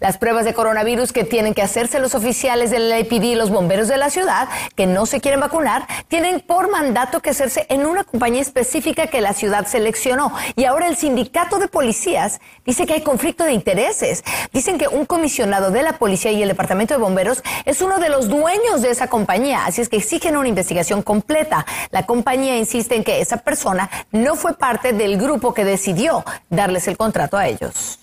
Las 0.00 0.16
pruebas 0.16 0.46
de 0.46 0.54
coronavirus 0.54 1.12
que 1.12 1.24
tienen 1.24 1.52
que 1.52 1.60
hacerse 1.60 2.00
los 2.00 2.14
oficiales 2.14 2.70
del 2.70 2.88
LAPD 2.88 3.22
y 3.22 3.34
los 3.34 3.50
bomberos 3.50 3.86
de 3.86 3.98
la 3.98 4.08
ciudad 4.08 4.48
que 4.74 4.86
no 4.86 5.04
se 5.04 5.20
quieren 5.20 5.40
vacunar 5.40 5.86
tienen 6.08 6.40
por 6.40 6.70
mandato 6.70 7.20
que 7.20 7.28
hacerse 7.28 7.66
en 7.68 7.84
una 7.84 8.04
compañía 8.04 8.40
específica 8.40 9.08
que 9.08 9.20
la 9.20 9.34
ciudad 9.34 9.66
seleccionó. 9.66 10.32
Y 10.56 10.64
ahora 10.64 10.88
el 10.88 10.96
sindicato 10.96 11.58
de 11.58 11.68
policías 11.68 12.40
dice 12.64 12.86
que 12.86 12.94
hay 12.94 13.02
conflicto 13.02 13.44
de 13.44 13.52
intereses. 13.52 14.24
Dicen 14.54 14.78
que 14.78 14.88
un 14.88 15.04
comisionado 15.04 15.70
de 15.70 15.82
la 15.82 15.98
policía 15.98 16.32
y 16.32 16.42
el 16.42 16.48
departamento 16.48 16.94
de 16.94 17.00
bomberos 17.00 17.42
es 17.66 17.82
uno 17.82 17.98
de 17.98 18.08
los 18.08 18.28
dueños 18.28 18.80
de 18.80 18.88
esa 18.88 19.08
compañía, 19.08 19.66
así 19.66 19.82
es 19.82 19.90
que 19.90 19.98
exigen 19.98 20.34
una 20.38 20.48
investigación 20.48 21.02
completa. 21.02 21.66
La 21.90 22.06
compañía 22.06 22.56
insiste 22.56 22.96
en 22.96 23.04
que 23.04 23.20
esa 23.20 23.36
persona 23.36 23.90
no 24.12 24.34
fue 24.34 24.54
parte 24.54 24.94
del 24.94 25.18
grupo 25.18 25.52
que 25.52 25.66
decidió 25.66 26.24
darles 26.48 26.88
el 26.88 26.96
contrato 26.96 27.36
a 27.36 27.46
ellos. 27.46 27.98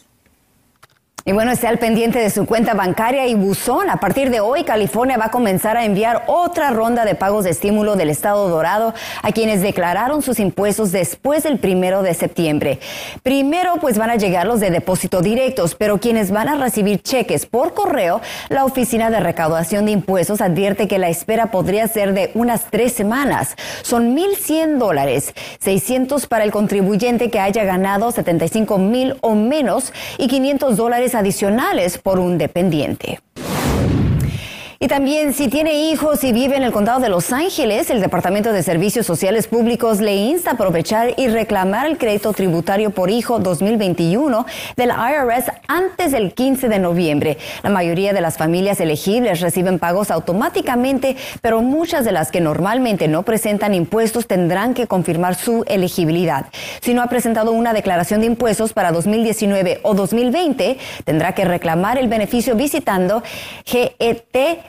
Y 1.28 1.34
bueno, 1.34 1.52
esté 1.52 1.68
al 1.68 1.78
pendiente 1.78 2.20
de 2.20 2.30
su 2.30 2.46
cuenta 2.46 2.74
bancaria 2.74 3.28
y 3.28 3.36
buzón. 3.36 3.90
A 3.90 3.98
partir 3.98 4.30
de 4.30 4.40
hoy, 4.40 4.64
California 4.64 5.18
va 5.18 5.26
a 5.26 5.30
comenzar 5.30 5.76
a 5.76 5.84
enviar 5.84 6.24
otra 6.28 6.70
ronda 6.70 7.04
de 7.04 7.16
pagos 7.16 7.44
de 7.44 7.50
estímulo 7.50 7.98
del 7.98 8.10
Estado 8.10 8.48
Dorado 8.48 8.94
a 9.22 9.34
quienes 9.34 9.62
declararon 9.62 10.22
sus 10.22 10.40
impuestos 10.40 10.94
después 10.94 11.44
del 11.44 11.60
primero 11.60 12.02
de 12.02 12.14
septiembre. 12.14 12.80
Primero, 13.24 13.74
pues 13.82 13.98
van 13.98 14.10
a 14.10 14.16
llegar 14.16 14.48
los 14.48 14.62
de 14.62 14.70
depósito 14.70 15.20
directos, 15.20 15.76
pero 15.76 16.00
quienes 16.00 16.32
van 16.32 16.48
a 16.48 16.56
recibir 16.56 17.02
cheques 17.02 17.46
por 17.46 17.74
correo, 17.74 18.22
la 18.48 18.64
Oficina 18.64 19.10
de 19.10 19.20
Recaudación 19.20 19.84
de 19.84 19.92
Impuestos 19.92 20.40
advierte 20.40 20.88
que 20.88 20.98
la 20.98 21.10
espera 21.10 21.52
podría 21.52 21.90
ser 21.90 22.14
de 22.14 22.32
unas 22.36 22.68
tres 22.72 22.94
semanas. 22.94 23.58
Son 23.82 24.16
1.100 24.16 24.78
dólares, 24.78 25.34
600 25.60 26.26
para 26.28 26.46
el 26.46 26.52
contribuyente 26.52 27.30
que 27.30 27.42
haya 27.42 27.66
ganado 27.66 28.14
75 28.14 28.78
mil 28.78 29.18
o 29.20 29.36
menos 29.36 29.92
y 30.18 30.30
500 30.30 30.78
dólares 30.78 31.17
adicionales 31.18 31.98
por 31.98 32.20
un 32.20 32.38
dependiente. 32.38 33.20
Y 34.80 34.88
también 34.88 35.34
si 35.34 35.48
tiene 35.48 35.90
hijos 35.90 36.24
y 36.24 36.32
vive 36.32 36.56
en 36.56 36.62
el 36.62 36.72
condado 36.72 37.00
de 37.00 37.10
Los 37.10 37.34
Ángeles, 37.34 37.90
el 37.90 38.00
Departamento 38.00 38.54
de 38.54 38.62
Servicios 38.62 39.08
Sociales 39.08 39.48
Públicos 39.48 40.02
le 40.02 40.16
insta 40.16 40.52
a 40.52 40.54
aprovechar 40.54 41.16
y 41.18 41.30
reclamar 41.30 41.88
el 41.88 41.98
crédito 41.98 42.32
tributario 42.32 42.92
por 42.92 43.10
hijo 43.10 43.40
2021 43.40 44.46
del 44.76 44.90
IRS 44.92 45.52
antes 45.68 46.12
del 46.12 46.32
15 46.32 46.70
de 46.70 46.78
noviembre. 46.78 47.40
La 47.64 47.72
mayoría 47.72 48.14
de 48.14 48.22
las 48.22 48.38
familias 48.38 48.80
elegibles 48.80 49.42
reciben 49.42 49.80
pagos 49.80 50.12
automáticamente, 50.12 51.18
pero 51.42 51.64
muchas 51.64 52.06
de 52.06 52.12
las 52.12 52.30
que 52.30 52.40
normalmente 52.40 53.08
no 53.08 53.24
presentan 53.24 53.74
impuestos 53.74 54.28
tendrán 54.28 54.76
que 54.76 54.86
confirmar 54.86 55.34
su 55.34 55.64
elegibilidad. 55.68 56.52
Si 56.82 56.94
no 56.94 57.02
ha 57.02 57.08
presentado 57.08 57.52
una 57.52 57.74
declaración 57.74 58.20
de 58.20 58.28
impuestos 58.28 58.74
para 58.74 58.92
2019 58.92 59.80
o 59.82 59.96
2020, 59.96 60.78
tendrá 61.04 61.34
que 61.34 61.46
reclamar 61.46 61.98
el 61.98 62.08
beneficio 62.10 62.56
visitando 62.56 63.24
GET 63.66 64.68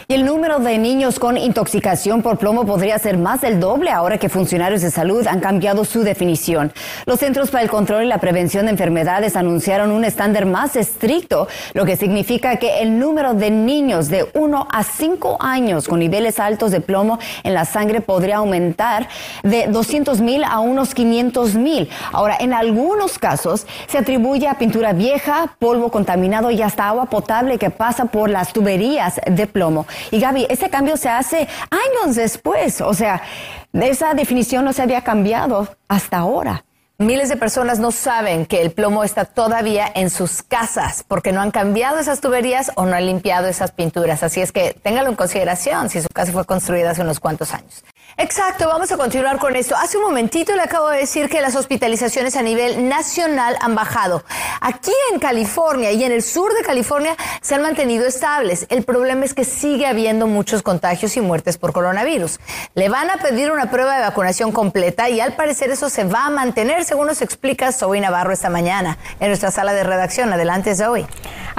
Y 0.07 0.15
el 0.15 0.25
número 0.25 0.57
de 0.57 0.77
niños 0.79 1.19
con 1.19 1.37
intoxicación 1.37 2.23
por 2.23 2.39
plomo 2.39 2.65
podría 2.65 2.97
ser 2.97 3.19
más 3.19 3.41
del 3.41 3.59
doble 3.59 3.91
ahora 3.91 4.17
que 4.17 4.27
funcionarios 4.27 4.81
de 4.81 4.89
salud 4.89 5.27
han 5.27 5.39
cambiado 5.39 5.85
su 5.85 6.01
definición. 6.01 6.73
Los 7.05 7.19
Centros 7.19 7.51
para 7.51 7.63
el 7.63 7.69
Control 7.69 8.03
y 8.03 8.07
la 8.07 8.17
Prevención 8.17 8.65
de 8.65 8.71
Enfermedades 8.71 9.35
anunciaron 9.35 9.91
un 9.91 10.03
estándar 10.03 10.47
más 10.47 10.75
estricto, 10.75 11.47
lo 11.73 11.85
que 11.85 11.95
significa 11.95 12.55
que 12.55 12.79
el 12.79 12.97
número 12.97 13.35
de 13.35 13.51
niños 13.51 14.09
de 14.09 14.27
1 14.33 14.67
a 14.71 14.83
5 14.83 15.37
años 15.39 15.87
con 15.87 15.99
niveles 15.99 16.39
altos 16.39 16.71
de 16.71 16.81
plomo 16.81 17.19
en 17.43 17.53
la 17.53 17.65
sangre 17.65 18.01
podría 18.01 18.37
aumentar 18.37 19.07
de 19.43 19.67
200 19.67 20.21
mil 20.21 20.43
a 20.43 20.59
unos 20.59 20.95
500 20.95 21.53
mil. 21.53 21.87
Ahora, 22.11 22.35
en 22.39 22.53
algunos 22.53 23.19
casos 23.19 23.67
se 23.87 23.99
atribuye 23.99 24.47
a 24.47 24.57
pintura 24.57 24.93
vieja, 24.93 25.53
polvo 25.59 25.91
contaminado 25.91 26.49
y 26.49 26.63
hasta 26.63 26.87
agua 26.87 27.05
potable 27.05 27.59
que 27.59 27.69
pasa 27.69 28.05
por 28.05 28.31
las 28.31 28.53
tuberías 28.53 29.21
de 29.27 29.45
plomo. 29.45 29.58
Y 30.11 30.19
Gaby, 30.19 30.47
ese 30.49 30.69
cambio 30.69 30.97
se 30.97 31.09
hace 31.09 31.47
años 31.69 32.15
después, 32.15 32.81
o 32.81 32.93
sea, 32.93 33.21
esa 33.73 34.13
definición 34.13 34.65
no 34.65 34.73
se 34.73 34.81
había 34.81 35.03
cambiado 35.03 35.67
hasta 35.87 36.17
ahora. 36.17 36.63
Miles 36.97 37.29
de 37.29 37.37
personas 37.37 37.79
no 37.79 37.91
saben 37.91 38.45
que 38.45 38.61
el 38.61 38.71
plomo 38.71 39.05
está 39.05 39.23
todavía 39.23 39.89
en 39.95 40.09
sus 40.09 40.43
casas 40.43 41.05
porque 41.07 41.31
no 41.31 41.39
han 41.41 41.51
cambiado 41.51 41.97
esas 41.97 42.19
tuberías 42.19 42.73
o 42.75 42.85
no 42.85 42.93
han 42.93 43.05
limpiado 43.05 43.47
esas 43.47 43.71
pinturas. 43.71 44.21
Así 44.21 44.41
es 44.41 44.51
que 44.51 44.73
téngalo 44.83 45.09
en 45.09 45.15
consideración 45.15 45.89
si 45.89 46.01
su 46.01 46.09
casa 46.09 46.33
fue 46.33 46.43
construida 46.43 46.91
hace 46.91 47.01
unos 47.01 47.21
cuantos 47.21 47.53
años. 47.53 47.85
Exacto, 48.17 48.67
vamos 48.67 48.91
a 48.91 48.97
continuar 48.97 49.37
con 49.37 49.55
esto. 49.55 49.75
Hace 49.75 49.97
un 49.97 50.03
momentito 50.03 50.55
le 50.55 50.61
acabo 50.61 50.89
de 50.89 50.97
decir 50.99 51.29
que 51.29 51.41
las 51.41 51.55
hospitalizaciones 51.55 52.35
a 52.35 52.41
nivel 52.41 52.89
nacional 52.89 53.55
han 53.61 53.75
bajado. 53.75 54.23
Aquí 54.61 54.91
en 55.13 55.19
California 55.19 55.91
y 55.91 56.03
en 56.03 56.11
el 56.11 56.21
sur 56.21 56.53
de 56.53 56.61
California 56.61 57.15
se 57.41 57.55
han 57.55 57.61
mantenido 57.61 58.05
estables. 58.05 58.65
El 58.69 58.83
problema 58.83 59.23
es 59.23 59.33
que 59.33 59.45
sigue 59.45 59.85
habiendo 59.85 60.27
muchos 60.27 60.63
contagios 60.63 61.15
y 61.15 61.21
muertes 61.21 61.57
por 61.57 61.71
coronavirus. 61.71 62.39
Le 62.75 62.89
van 62.89 63.09
a 63.09 63.17
pedir 63.17 63.51
una 63.51 63.71
prueba 63.71 63.95
de 63.95 64.01
vacunación 64.01 64.51
completa 64.51 65.09
y 65.09 65.21
al 65.21 65.35
parecer 65.35 65.71
eso 65.71 65.89
se 65.89 66.03
va 66.03 66.25
a 66.25 66.29
mantener, 66.29 66.83
según 66.83 67.07
nos 67.07 67.21
explica 67.21 67.71
Zoe 67.71 68.01
Navarro 68.01 68.33
esta 68.33 68.49
mañana 68.49 68.97
en 69.19 69.27
nuestra 69.27 69.51
sala 69.51 69.73
de 69.73 69.83
redacción. 69.83 70.33
Adelante, 70.33 70.75
Zoe. 70.75 71.07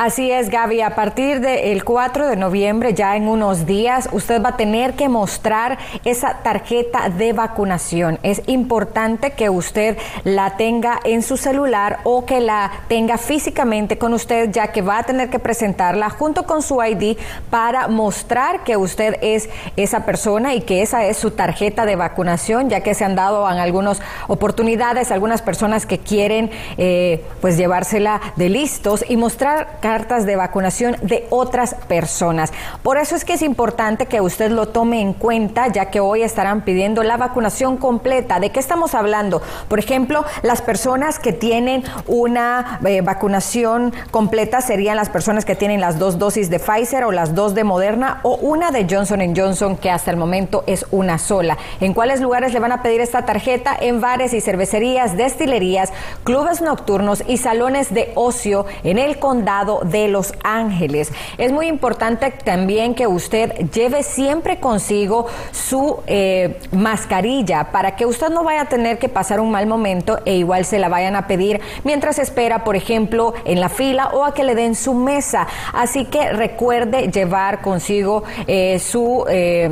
Así 0.02 0.30
es, 0.30 0.48
Gaby. 0.48 0.80
A 0.80 0.94
partir 0.94 1.42
del 1.42 1.84
4 1.84 2.28
de 2.28 2.36
noviembre, 2.36 2.94
ya 2.94 3.16
en 3.16 3.28
unos 3.28 3.66
días, 3.66 4.08
usted 4.12 4.42
va 4.42 4.48
a 4.48 4.56
tener 4.56 4.94
que 4.94 5.10
mostrar 5.10 5.76
esa 6.06 6.38
tarjeta 6.42 7.10
de 7.10 7.34
vacunación. 7.34 8.18
Es 8.22 8.40
importante 8.46 9.32
que 9.32 9.50
usted 9.50 9.98
la 10.24 10.56
tenga 10.56 10.98
en 11.04 11.22
su 11.22 11.36
celular 11.36 11.98
o 12.04 12.24
que 12.24 12.40
la 12.40 12.70
tenga 12.88 13.18
físicamente 13.18 13.98
con 13.98 14.14
usted, 14.14 14.50
ya 14.50 14.68
que 14.68 14.80
va 14.80 15.00
a 15.00 15.02
tener 15.02 15.28
que 15.28 15.38
presentarla 15.38 16.08
junto 16.08 16.44
con 16.44 16.62
su 16.62 16.82
ID 16.82 17.18
para 17.50 17.86
mostrar 17.86 18.64
que 18.64 18.78
usted 18.78 19.18
es 19.20 19.50
esa 19.76 20.06
persona 20.06 20.54
y 20.54 20.62
que 20.62 20.80
esa 20.80 21.04
es 21.04 21.18
su 21.18 21.32
tarjeta 21.32 21.84
de 21.84 21.96
vacunación, 21.96 22.70
ya 22.70 22.80
que 22.80 22.94
se 22.94 23.04
han 23.04 23.16
dado 23.16 23.46
en 23.50 23.58
algunas 23.58 24.00
oportunidades 24.28 25.12
algunas 25.12 25.42
personas 25.42 25.84
que 25.84 25.98
quieren 25.98 26.50
eh, 26.78 27.22
pues 27.42 27.58
llevársela 27.58 28.22
de 28.36 28.48
listos 28.48 29.04
y 29.06 29.18
mostrar 29.18 29.78
cartas 29.90 30.24
de 30.24 30.36
vacunación 30.36 30.96
de 31.02 31.26
otras 31.30 31.74
personas. 31.88 32.52
Por 32.84 32.96
eso 32.96 33.16
es 33.16 33.24
que 33.24 33.32
es 33.32 33.42
importante 33.42 34.06
que 34.06 34.20
usted 34.20 34.52
lo 34.52 34.68
tome 34.68 35.00
en 35.00 35.14
cuenta, 35.14 35.66
ya 35.66 35.86
que 35.86 35.98
hoy 35.98 36.22
estarán 36.22 36.60
pidiendo 36.60 37.02
la 37.02 37.16
vacunación 37.16 37.76
completa. 37.76 38.38
¿De 38.38 38.50
qué 38.50 38.60
estamos 38.60 38.94
hablando? 38.94 39.42
Por 39.66 39.80
ejemplo, 39.80 40.24
las 40.42 40.62
personas 40.62 41.18
que 41.18 41.32
tienen 41.32 41.82
una 42.06 42.78
eh, 42.84 43.00
vacunación 43.00 43.92
completa 44.12 44.60
serían 44.60 44.94
las 44.94 45.08
personas 45.08 45.44
que 45.44 45.56
tienen 45.56 45.80
las 45.80 45.98
dos 45.98 46.20
dosis 46.20 46.50
de 46.50 46.60
Pfizer 46.60 47.02
o 47.02 47.10
las 47.10 47.34
dos 47.34 47.56
de 47.56 47.64
Moderna 47.64 48.20
o 48.22 48.36
una 48.36 48.70
de 48.70 48.86
Johnson 48.88 49.34
Johnson, 49.36 49.76
que 49.76 49.90
hasta 49.90 50.12
el 50.12 50.16
momento 50.16 50.62
es 50.68 50.86
una 50.92 51.18
sola. 51.18 51.58
¿En 51.80 51.94
cuáles 51.94 52.20
lugares 52.20 52.52
le 52.52 52.60
van 52.60 52.70
a 52.70 52.80
pedir 52.80 53.00
esta 53.00 53.26
tarjeta? 53.26 53.76
En 53.80 54.00
bares 54.00 54.34
y 54.34 54.40
cervecerías, 54.40 55.16
destilerías, 55.16 55.92
clubes 56.22 56.60
nocturnos 56.60 57.24
y 57.26 57.38
salones 57.38 57.92
de 57.92 58.12
ocio 58.14 58.66
en 58.84 58.96
el 58.96 59.18
condado 59.18 59.79
de 59.84 60.08
Los 60.08 60.34
Ángeles. 60.44 61.12
Es 61.38 61.52
muy 61.52 61.66
importante 61.66 62.30
también 62.30 62.94
que 62.94 63.06
usted 63.06 63.70
lleve 63.70 64.02
siempre 64.02 64.58
consigo 64.58 65.26
su 65.52 66.02
eh, 66.06 66.60
mascarilla 66.72 67.70
para 67.72 67.96
que 67.96 68.06
usted 68.06 68.28
no 68.30 68.44
vaya 68.44 68.62
a 68.62 68.68
tener 68.68 68.98
que 68.98 69.08
pasar 69.08 69.40
un 69.40 69.50
mal 69.50 69.66
momento 69.66 70.18
e 70.24 70.36
igual 70.36 70.64
se 70.64 70.78
la 70.78 70.88
vayan 70.88 71.16
a 71.16 71.26
pedir 71.26 71.60
mientras 71.84 72.18
espera, 72.18 72.64
por 72.64 72.76
ejemplo, 72.76 73.34
en 73.44 73.60
la 73.60 73.68
fila 73.68 74.10
o 74.12 74.24
a 74.24 74.34
que 74.34 74.44
le 74.44 74.54
den 74.54 74.74
su 74.74 74.94
mesa. 74.94 75.46
Así 75.72 76.04
que 76.04 76.32
recuerde 76.32 77.10
llevar 77.10 77.60
consigo 77.60 78.24
eh, 78.46 78.78
su... 78.78 79.24
Eh, 79.28 79.70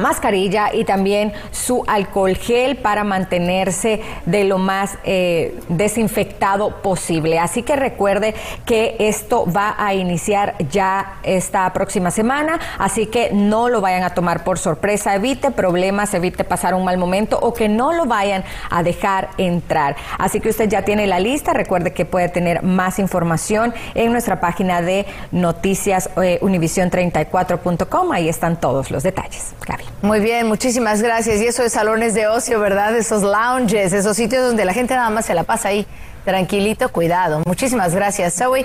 mascarilla 0.00 0.74
y 0.74 0.84
también 0.84 1.32
su 1.52 1.84
alcohol 1.86 2.36
gel 2.36 2.76
para 2.76 3.04
mantenerse 3.04 4.02
de 4.26 4.44
lo 4.44 4.58
más 4.58 4.98
eh, 5.04 5.58
desinfectado 5.68 6.82
posible. 6.82 7.38
Así 7.38 7.62
que 7.62 7.76
recuerde 7.76 8.34
que 8.64 8.96
esto 8.98 9.46
va 9.50 9.74
a 9.78 9.94
iniciar 9.94 10.56
ya 10.70 11.18
esta 11.22 11.72
próxima 11.72 12.10
semana, 12.10 12.58
así 12.78 13.06
que 13.06 13.30
no 13.32 13.68
lo 13.68 13.80
vayan 13.80 14.02
a 14.02 14.14
tomar 14.14 14.44
por 14.44 14.58
sorpresa, 14.58 15.14
evite 15.14 15.50
problemas, 15.50 16.14
evite 16.14 16.44
pasar 16.44 16.74
un 16.74 16.84
mal 16.84 16.98
momento 16.98 17.38
o 17.40 17.54
que 17.54 17.68
no 17.68 17.92
lo 17.92 18.06
vayan 18.06 18.44
a 18.70 18.82
dejar 18.82 19.30
entrar. 19.38 19.96
Así 20.18 20.40
que 20.40 20.48
usted 20.48 20.68
ya 20.68 20.82
tiene 20.82 21.06
la 21.06 21.20
lista, 21.20 21.52
recuerde 21.52 21.92
que 21.92 22.04
puede 22.04 22.28
tener 22.28 22.62
más 22.62 22.98
información 22.98 23.74
en 23.94 24.12
nuestra 24.12 24.40
página 24.40 24.82
de 24.82 25.06
noticias 25.30 26.10
eh, 26.22 26.38
univision34.com, 26.40 28.12
ahí 28.12 28.28
están 28.28 28.60
todos 28.60 28.90
los 28.90 29.02
detalles. 29.02 29.54
Muy 30.02 30.20
bien, 30.20 30.46
muchísimas 30.46 31.02
gracias. 31.02 31.40
Y 31.40 31.46
eso 31.46 31.62
de 31.62 31.68
salones 31.70 32.14
de 32.14 32.26
ocio, 32.26 32.58
¿verdad? 32.58 32.96
Esos 32.96 33.22
lounges, 33.22 33.92
esos 33.92 34.16
sitios 34.16 34.42
donde 34.42 34.64
la 34.64 34.72
gente 34.72 34.94
nada 34.94 35.10
más 35.10 35.26
se 35.26 35.34
la 35.34 35.44
pasa 35.44 35.68
ahí 35.68 35.86
tranquilito, 36.24 36.88
cuidado. 36.90 37.42
Muchísimas 37.46 37.94
gracias, 37.94 38.34
Zoe. 38.34 38.64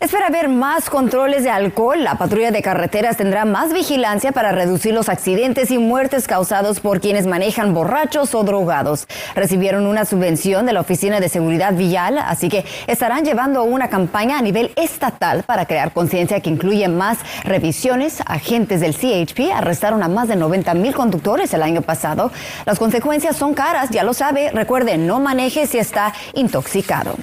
Espera 0.00 0.30
ver 0.30 0.48
más 0.48 0.90
controles 0.90 1.42
de 1.42 1.50
alcohol. 1.50 2.04
La 2.04 2.14
patrulla 2.14 2.52
de 2.52 2.62
carreteras 2.62 3.16
tendrá 3.16 3.44
más 3.44 3.72
vigilancia 3.72 4.30
para 4.30 4.52
reducir 4.52 4.94
los 4.94 5.08
accidentes 5.08 5.72
y 5.72 5.78
muertes 5.78 6.28
causados 6.28 6.78
por 6.78 7.00
quienes 7.00 7.26
manejan 7.26 7.74
borrachos 7.74 8.32
o 8.36 8.44
drogados. 8.44 9.08
Recibieron 9.34 9.86
una 9.86 10.04
subvención 10.04 10.66
de 10.66 10.72
la 10.72 10.82
Oficina 10.82 11.18
de 11.18 11.28
Seguridad 11.28 11.74
Vial, 11.74 12.18
así 12.18 12.48
que 12.48 12.64
estarán 12.86 13.24
llevando 13.24 13.64
una 13.64 13.88
campaña 13.88 14.38
a 14.38 14.42
nivel 14.42 14.70
estatal 14.76 15.42
para 15.42 15.66
crear 15.66 15.92
conciencia 15.92 16.38
que 16.38 16.50
incluye 16.50 16.86
más 16.86 17.18
revisiones. 17.42 18.22
Agentes 18.24 18.80
del 18.80 18.94
CHP 18.94 19.52
arrestaron 19.52 20.04
a 20.04 20.08
más 20.08 20.28
de 20.28 20.36
90 20.36 20.74
mil 20.74 20.94
conductores 20.94 21.52
el 21.54 21.62
año 21.64 21.82
pasado. 21.82 22.30
Las 22.66 22.78
consecuencias 22.78 23.34
son 23.34 23.52
caras, 23.52 23.90
ya 23.90 24.04
lo 24.04 24.14
sabe. 24.14 24.52
Recuerde, 24.52 24.96
no 24.96 25.18
maneje 25.18 25.66
si 25.66 25.78
está 25.78 26.14
intoxicado. 26.34 27.16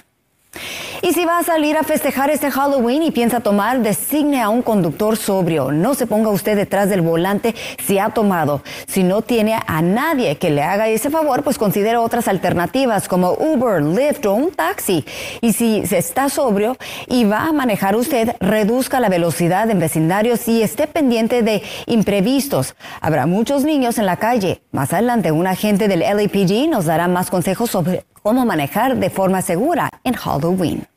Y 1.08 1.14
si 1.14 1.24
va 1.24 1.38
a 1.38 1.44
salir 1.44 1.78
a 1.78 1.84
festejar 1.84 2.32
este 2.32 2.50
Halloween 2.50 3.04
y 3.04 3.12
piensa 3.12 3.40
tomar, 3.40 3.80
designe 3.82 4.42
a 4.42 4.50
un 4.50 4.64
conductor 4.64 5.18
sobrio. 5.18 5.72
No 5.72 5.94
se 5.94 6.08
ponga 6.08 6.32
usted 6.32 6.58
detrás 6.58 6.90
del 6.90 7.02
volante 7.02 7.54
si 7.86 8.00
ha 8.00 8.10
tomado. 8.10 8.64
Si 8.88 9.04
no 9.04 9.22
tiene 9.22 9.56
a 9.68 9.84
nadie 9.84 10.38
que 10.38 10.50
le 10.50 10.64
haga 10.64 10.88
ese 10.88 11.12
favor, 11.12 11.44
pues 11.44 11.60
considere 11.60 11.98
otras 11.98 12.28
alternativas 12.28 13.08
como 13.08 13.34
Uber, 13.34 13.84
Lyft 13.84 14.26
o 14.26 14.34
un 14.34 14.50
taxi. 14.50 15.06
Y 15.42 15.54
si 15.54 15.86
se 15.86 16.00
está 16.00 16.28
sobrio 16.28 16.76
y 17.06 17.26
va 17.26 17.44
a 17.44 17.54
manejar 17.54 17.96
usted, 17.96 18.36
reduzca 18.40 19.00
la 19.00 19.10
velocidad 19.10 19.70
en 19.70 19.78
vecindarios 19.78 20.48
y 20.48 20.64
esté 20.64 20.88
pendiente 20.88 21.44
de 21.44 21.62
imprevistos. 21.86 22.74
Habrá 23.00 23.28
muchos 23.28 23.64
niños 23.64 24.00
en 24.00 24.08
la 24.08 24.18
calle. 24.18 24.64
Más 24.72 24.92
adelante, 24.92 25.32
un 25.32 25.46
agente 25.46 25.88
del 25.88 26.00
LAPD 26.00 26.68
nos 26.68 26.86
dará 26.86 27.08
más 27.08 27.30
consejos 27.30 27.70
sobre 27.70 28.06
cómo 28.24 28.44
manejar 28.44 28.98
de 28.98 29.12
forma 29.12 29.44
segura 29.44 29.92
en 30.04 30.16
Halloween. 30.16 30.88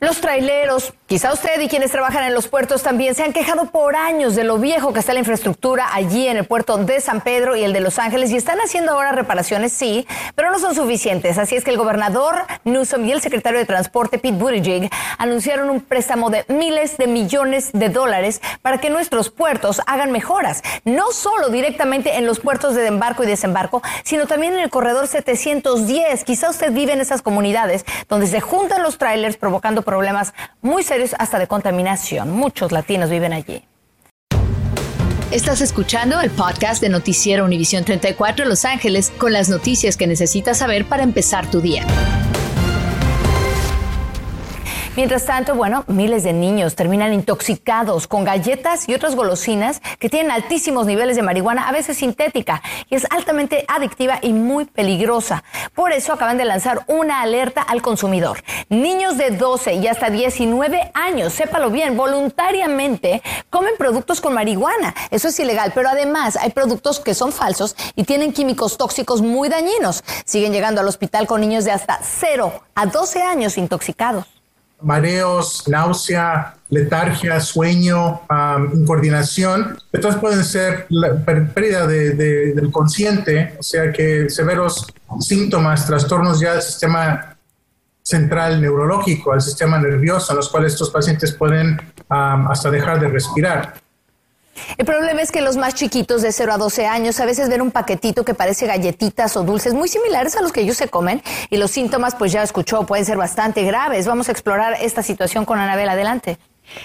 Los 0.00 0.20
traileros 0.20 0.92
Quizá 1.08 1.32
usted 1.32 1.58
y 1.62 1.68
quienes 1.68 1.90
trabajan 1.90 2.24
en 2.24 2.34
los 2.34 2.48
puertos 2.48 2.82
también 2.82 3.14
se 3.14 3.22
han 3.22 3.32
quejado 3.32 3.70
por 3.70 3.96
años 3.96 4.34
de 4.34 4.44
lo 4.44 4.58
viejo 4.58 4.92
que 4.92 5.00
está 5.00 5.14
la 5.14 5.20
infraestructura 5.20 5.86
allí 5.94 6.28
en 6.28 6.36
el 6.36 6.44
puerto 6.44 6.76
de 6.76 7.00
San 7.00 7.22
Pedro 7.22 7.56
y 7.56 7.64
el 7.64 7.72
de 7.72 7.80
Los 7.80 7.98
Ángeles 7.98 8.30
y 8.30 8.36
están 8.36 8.58
haciendo 8.58 8.92
ahora 8.92 9.12
reparaciones, 9.12 9.72
sí, 9.72 10.06
pero 10.34 10.50
no 10.50 10.58
son 10.58 10.74
suficientes. 10.74 11.38
Así 11.38 11.56
es 11.56 11.64
que 11.64 11.70
el 11.70 11.78
gobernador 11.78 12.44
Newsom 12.64 13.06
y 13.06 13.12
el 13.12 13.22
secretario 13.22 13.58
de 13.58 13.64
Transporte 13.64 14.18
Pete 14.18 14.36
Buttigieg 14.36 14.90
anunciaron 15.16 15.70
un 15.70 15.80
préstamo 15.80 16.28
de 16.28 16.44
miles 16.48 16.98
de 16.98 17.06
millones 17.06 17.70
de 17.72 17.88
dólares 17.88 18.42
para 18.60 18.76
que 18.76 18.90
nuestros 18.90 19.30
puertos 19.30 19.80
hagan 19.86 20.12
mejoras, 20.12 20.62
no 20.84 21.12
solo 21.12 21.48
directamente 21.48 22.18
en 22.18 22.26
los 22.26 22.38
puertos 22.38 22.74
de 22.74 22.86
embarco 22.86 23.24
y 23.24 23.26
desembarco, 23.26 23.80
sino 24.04 24.26
también 24.26 24.52
en 24.52 24.58
el 24.58 24.68
corredor 24.68 25.08
710. 25.08 26.24
Quizá 26.24 26.50
usted 26.50 26.70
vive 26.70 26.92
en 26.92 27.00
esas 27.00 27.22
comunidades 27.22 27.86
donde 28.10 28.26
se 28.26 28.42
juntan 28.42 28.82
los 28.82 28.98
trailers 28.98 29.38
provocando 29.38 29.80
problemas 29.80 30.34
muy 30.60 30.82
serios 30.82 30.97
hasta 31.18 31.38
de 31.38 31.46
contaminación. 31.46 32.30
Muchos 32.30 32.72
latinos 32.72 33.10
viven 33.10 33.32
allí. 33.32 33.62
Estás 35.30 35.60
escuchando 35.60 36.20
el 36.20 36.30
podcast 36.30 36.80
de 36.80 36.88
Noticiero 36.88 37.44
Univisión 37.44 37.84
34 37.84 38.46
Los 38.46 38.64
Ángeles 38.64 39.12
con 39.18 39.32
las 39.32 39.50
noticias 39.50 39.96
que 39.98 40.06
necesitas 40.06 40.58
saber 40.58 40.86
para 40.86 41.02
empezar 41.02 41.50
tu 41.50 41.60
día. 41.60 41.84
Mientras 44.96 45.26
tanto, 45.26 45.54
bueno, 45.54 45.84
miles 45.86 46.24
de 46.24 46.32
niños 46.32 46.74
terminan 46.74 47.12
intoxicados 47.12 48.08
con 48.08 48.24
galletas 48.24 48.88
y 48.88 48.94
otras 48.94 49.14
golosinas 49.14 49.80
que 50.00 50.08
tienen 50.08 50.32
altísimos 50.32 50.86
niveles 50.86 51.16
de 51.16 51.22
marihuana, 51.22 51.68
a 51.68 51.72
veces 51.72 51.98
sintética, 51.98 52.62
y 52.90 52.96
es 52.96 53.06
altamente 53.10 53.64
adictiva 53.68 54.18
y 54.22 54.32
muy 54.32 54.64
peligrosa. 54.64 55.44
Por 55.74 55.92
eso 55.92 56.12
acaban 56.12 56.36
de 56.36 56.44
lanzar 56.44 56.84
una 56.88 57.20
alerta 57.20 57.62
al 57.62 57.80
consumidor. 57.80 58.42
Niños 58.70 59.16
de 59.18 59.30
12 59.30 59.74
y 59.74 59.86
hasta 59.86 60.10
19 60.10 60.90
años, 60.94 61.32
sépalo 61.32 61.70
bien, 61.70 61.96
voluntariamente 61.96 63.22
comen 63.50 63.74
productos 63.78 64.20
con 64.20 64.34
marihuana. 64.34 64.94
Eso 65.10 65.28
es 65.28 65.38
ilegal, 65.38 65.72
pero 65.74 65.88
además 65.88 66.36
hay 66.36 66.50
productos 66.50 66.98
que 66.98 67.14
son 67.14 67.30
falsos 67.30 67.76
y 67.94 68.04
tienen 68.04 68.32
químicos 68.32 68.76
tóxicos 68.76 69.22
muy 69.22 69.48
dañinos. 69.48 70.02
Siguen 70.24 70.52
llegando 70.52 70.80
al 70.80 70.88
hospital 70.88 71.26
con 71.26 71.40
niños 71.40 71.64
de 71.64 71.70
hasta 71.70 72.00
0 72.02 72.52
a 72.74 72.86
12 72.86 73.22
años 73.22 73.58
intoxicados 73.58 74.37
mareos, 74.80 75.66
náusea, 75.66 76.54
letargia, 76.70 77.40
sueño, 77.40 78.20
incoordinación. 78.74 79.78
Entonces 79.92 80.20
pueden 80.20 80.44
ser 80.44 80.86
la 80.90 81.14
pérdida 81.24 81.86
del 81.86 82.70
consciente, 82.70 83.56
o 83.58 83.62
sea 83.62 83.92
que 83.92 84.28
severos 84.30 84.86
síntomas, 85.20 85.86
trastornos 85.86 86.40
ya 86.40 86.52
del 86.52 86.62
sistema 86.62 87.36
central 88.02 88.60
neurológico, 88.60 89.32
al 89.32 89.42
sistema 89.42 89.78
nervioso, 89.78 90.32
en 90.32 90.36
los 90.36 90.48
cuales 90.48 90.72
estos 90.72 90.90
pacientes 90.90 91.32
pueden 91.32 91.80
hasta 92.08 92.70
dejar 92.70 93.00
de 93.00 93.08
respirar. 93.08 93.74
El 94.76 94.84
problema 94.84 95.22
es 95.22 95.32
que 95.32 95.40
los 95.40 95.56
más 95.56 95.74
chiquitos 95.74 96.22
de 96.22 96.32
0 96.32 96.52
a 96.52 96.58
12 96.58 96.86
años 96.86 97.20
a 97.20 97.26
veces 97.26 97.48
ven 97.48 97.62
un 97.62 97.70
paquetito 97.70 98.24
que 98.24 98.34
parece 98.34 98.66
galletitas 98.66 99.36
o 99.36 99.42
dulces 99.42 99.74
muy 99.74 99.88
similares 99.88 100.36
a 100.36 100.42
los 100.42 100.52
que 100.52 100.60
ellos 100.62 100.76
se 100.76 100.88
comen 100.88 101.22
y 101.50 101.56
los 101.56 101.70
síntomas, 101.70 102.14
pues 102.14 102.32
ya 102.32 102.42
escuchó, 102.42 102.86
pueden 102.86 103.04
ser 103.04 103.16
bastante 103.16 103.62
graves. 103.62 104.06
Vamos 104.06 104.28
a 104.28 104.32
explorar 104.32 104.76
esta 104.80 105.02
situación 105.02 105.44
con 105.44 105.58
Anabel. 105.58 105.88
Adelante. 105.88 106.38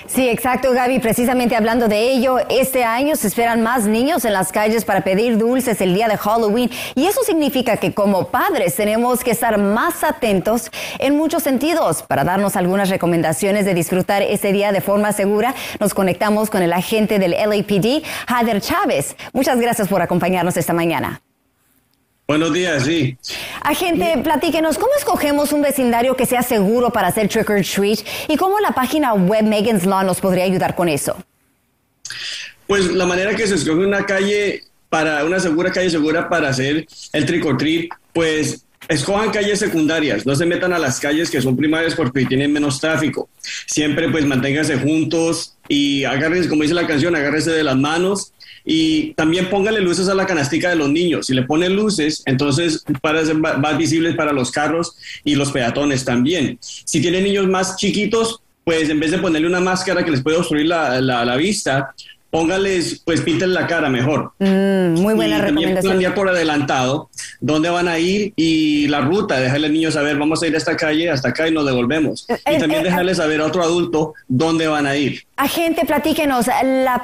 Sí, 0.08 0.30
exacto, 0.30 0.72
Gaby. 0.72 1.00
Precisamente 1.00 1.56
hablando 1.56 1.88
de 1.88 2.12
ello, 2.12 2.38
este 2.50 2.84
año 2.84 3.16
se 3.16 3.28
esperan 3.28 3.62
más 3.62 3.86
niños 3.86 4.26
en 4.26 4.34
las 4.34 4.52
calles 4.52 4.86
para 4.86 5.02
pedir 5.02 5.38
dulces 5.38 5.82
el 5.82 5.94
día 5.94 6.08
de 6.08 6.18
Halloween. 6.18 6.70
Y 6.96 7.08
eso 7.08 7.24
significa 7.24 7.78
que 7.78 7.94
como 7.94 8.28
padres 8.28 8.76
tenemos 8.76 9.24
que 9.24 9.32
estar 9.32 9.58
más 9.58 10.04
atentos 10.04 10.72
en 11.00 11.18
muchos 11.18 11.44
sentidos. 11.44 12.04
Para 12.04 12.24
darnos 12.24 12.56
algunas 12.56 12.90
recomendaciones 12.90 13.66
de 13.66 13.74
disfrutar 13.74 14.22
ese 14.22 14.52
día 14.52 14.72
de 14.72 14.82
forma 14.82 15.12
segura, 15.14 15.56
nos 15.80 15.94
conectamos 15.94 16.50
con 16.50 16.62
el 16.62 16.74
agente 16.74 17.20
del 17.20 17.32
LAPD, 17.32 18.04
Jader 18.28 18.62
Chávez. 18.62 19.16
Muchas 19.34 19.60
gracias 19.60 19.88
por 19.88 20.02
acompañarnos 20.02 20.58
esta 20.58 20.74
mañana. 20.74 21.23
Buenos 22.26 22.54
días, 22.54 22.84
sí. 22.84 23.18
Agente, 23.62 24.18
platíquenos, 24.24 24.78
¿cómo 24.78 24.92
escogemos 24.98 25.52
un 25.52 25.62
vecindario 25.62 26.16
que 26.16 26.26
sea 26.26 26.42
seguro 26.42 26.90
para 26.90 27.10
hacer 27.10 27.28
trick 27.28 27.50
or 27.50 27.62
treat 27.62 28.00
y 28.30 28.38
cómo 28.38 28.60
la 28.62 28.72
página 28.72 29.14
web 29.14 29.44
Megan's 29.44 29.86
Law 29.86 30.04
nos 30.06 30.22
podría 30.22 30.46
ayudar 30.46 30.74
con 30.74 30.88
eso? 30.88 31.18
Pues 32.66 32.86
la 32.94 33.06
manera 33.06 33.36
que 33.36 33.46
se 33.46 33.56
escoge 33.56 33.86
una 33.86 34.06
calle 34.06 34.64
para 34.88 35.26
una 35.26 35.40
segura 35.40 35.72
calle 35.72 35.90
segura 35.90 36.30
para 36.30 36.50
hacer 36.50 36.88
el 37.12 37.26
trick 37.26 37.46
or 37.46 37.58
treat, 37.58 37.90
pues 38.14 38.66
escojan 38.88 39.32
calles 39.32 39.60
secundarias, 39.60 40.26
no 40.26 40.36
se 40.36 40.46
metan 40.46 40.74
a 40.74 40.80
las 40.80 41.00
calles 41.00 41.30
que 41.30 41.42
son 41.42 41.56
primarias 41.56 41.96
porque 41.96 42.26
tienen 42.26 42.52
menos 42.52 42.80
tráfico. 42.80 43.30
Siempre 43.66 44.10
pues 44.10 44.26
manténganse 44.26 44.78
juntos 44.78 45.56
y 45.68 46.04
agárrense, 46.04 46.50
como 46.50 46.64
dice 46.64 46.74
la 46.74 46.88
canción, 46.88 47.16
agárrense 47.16 47.52
de 47.52 47.64
las 47.64 47.78
manos 47.78 48.34
y 48.66 49.14
también 49.14 49.50
póngale 49.50 49.82
luces 49.82 50.08
a 50.08 50.16
la 50.16 50.26
canastica 50.26 50.70
de 50.70 50.76
los 50.76 50.90
niños. 50.90 51.28
Si 51.28 51.34
le 51.34 51.44
pone 51.44 51.70
luces, 51.70 52.24
entonces 52.26 52.84
para 53.02 53.26
ser 53.26 53.36
más 53.36 53.78
visibles 53.78 54.16
para 54.16 54.34
los 54.34 54.52
carros 54.52 54.96
y 55.24 55.36
los 55.36 55.52
peatones 55.52 56.06
también. 56.06 56.58
Si 56.62 57.02
tienen 57.02 57.24
niños 57.24 57.48
más 57.48 57.76
chiquitos, 57.76 58.40
pues 58.64 58.90
en 58.90 59.00
vez 59.00 59.12
de 59.12 59.18
ponerle 59.18 59.48
una 59.48 59.60
máscara 59.60 60.06
que 60.06 60.12
les 60.12 60.22
puede 60.22 60.38
obstruir 60.38 60.68
la, 60.68 61.02
la 61.02 61.36
vista, 61.36 61.94
póngales, 62.34 63.00
pues 63.06 63.22
pinten 63.22 63.54
la 63.54 63.68
cara 63.68 63.90
mejor. 63.90 64.32
Mm, 64.40 65.00
muy 65.00 65.14
buena 65.14 65.38
y 65.38 65.42
recomendación. 65.42 65.92
También 65.94 66.16
por 66.16 66.28
adelantado 66.28 67.12
dónde 67.40 67.70
van 67.70 67.88
a 67.88 68.00
ir 68.00 68.34
y 68.36 68.88
la 68.88 69.02
ruta, 69.02 69.40
dejarle 69.40 69.68
al 69.68 69.74
niño 69.74 69.92
saber, 69.92 70.18
vamos 70.18 70.42
a 70.42 70.48
ir 70.48 70.56
a 70.56 70.58
esta 70.58 70.76
calle, 70.76 71.12
hasta 71.12 71.30
acá 71.30 71.48
y 71.48 71.52
nos 71.52 71.64
devolvemos. 71.64 72.26
Eh, 72.28 72.56
y 72.56 72.58
también 72.58 72.82
eh, 72.82 72.86
dejarle 72.86 73.14
saber 73.14 73.40
a 73.40 73.46
otro 73.46 73.62
adulto 73.62 74.16
dónde 74.28 74.68
van 74.68 74.88
a 74.88 74.96
ir. 74.96 75.22
Agente, 75.38 75.86
platíquenos, 75.86 76.48
la, 76.48 77.04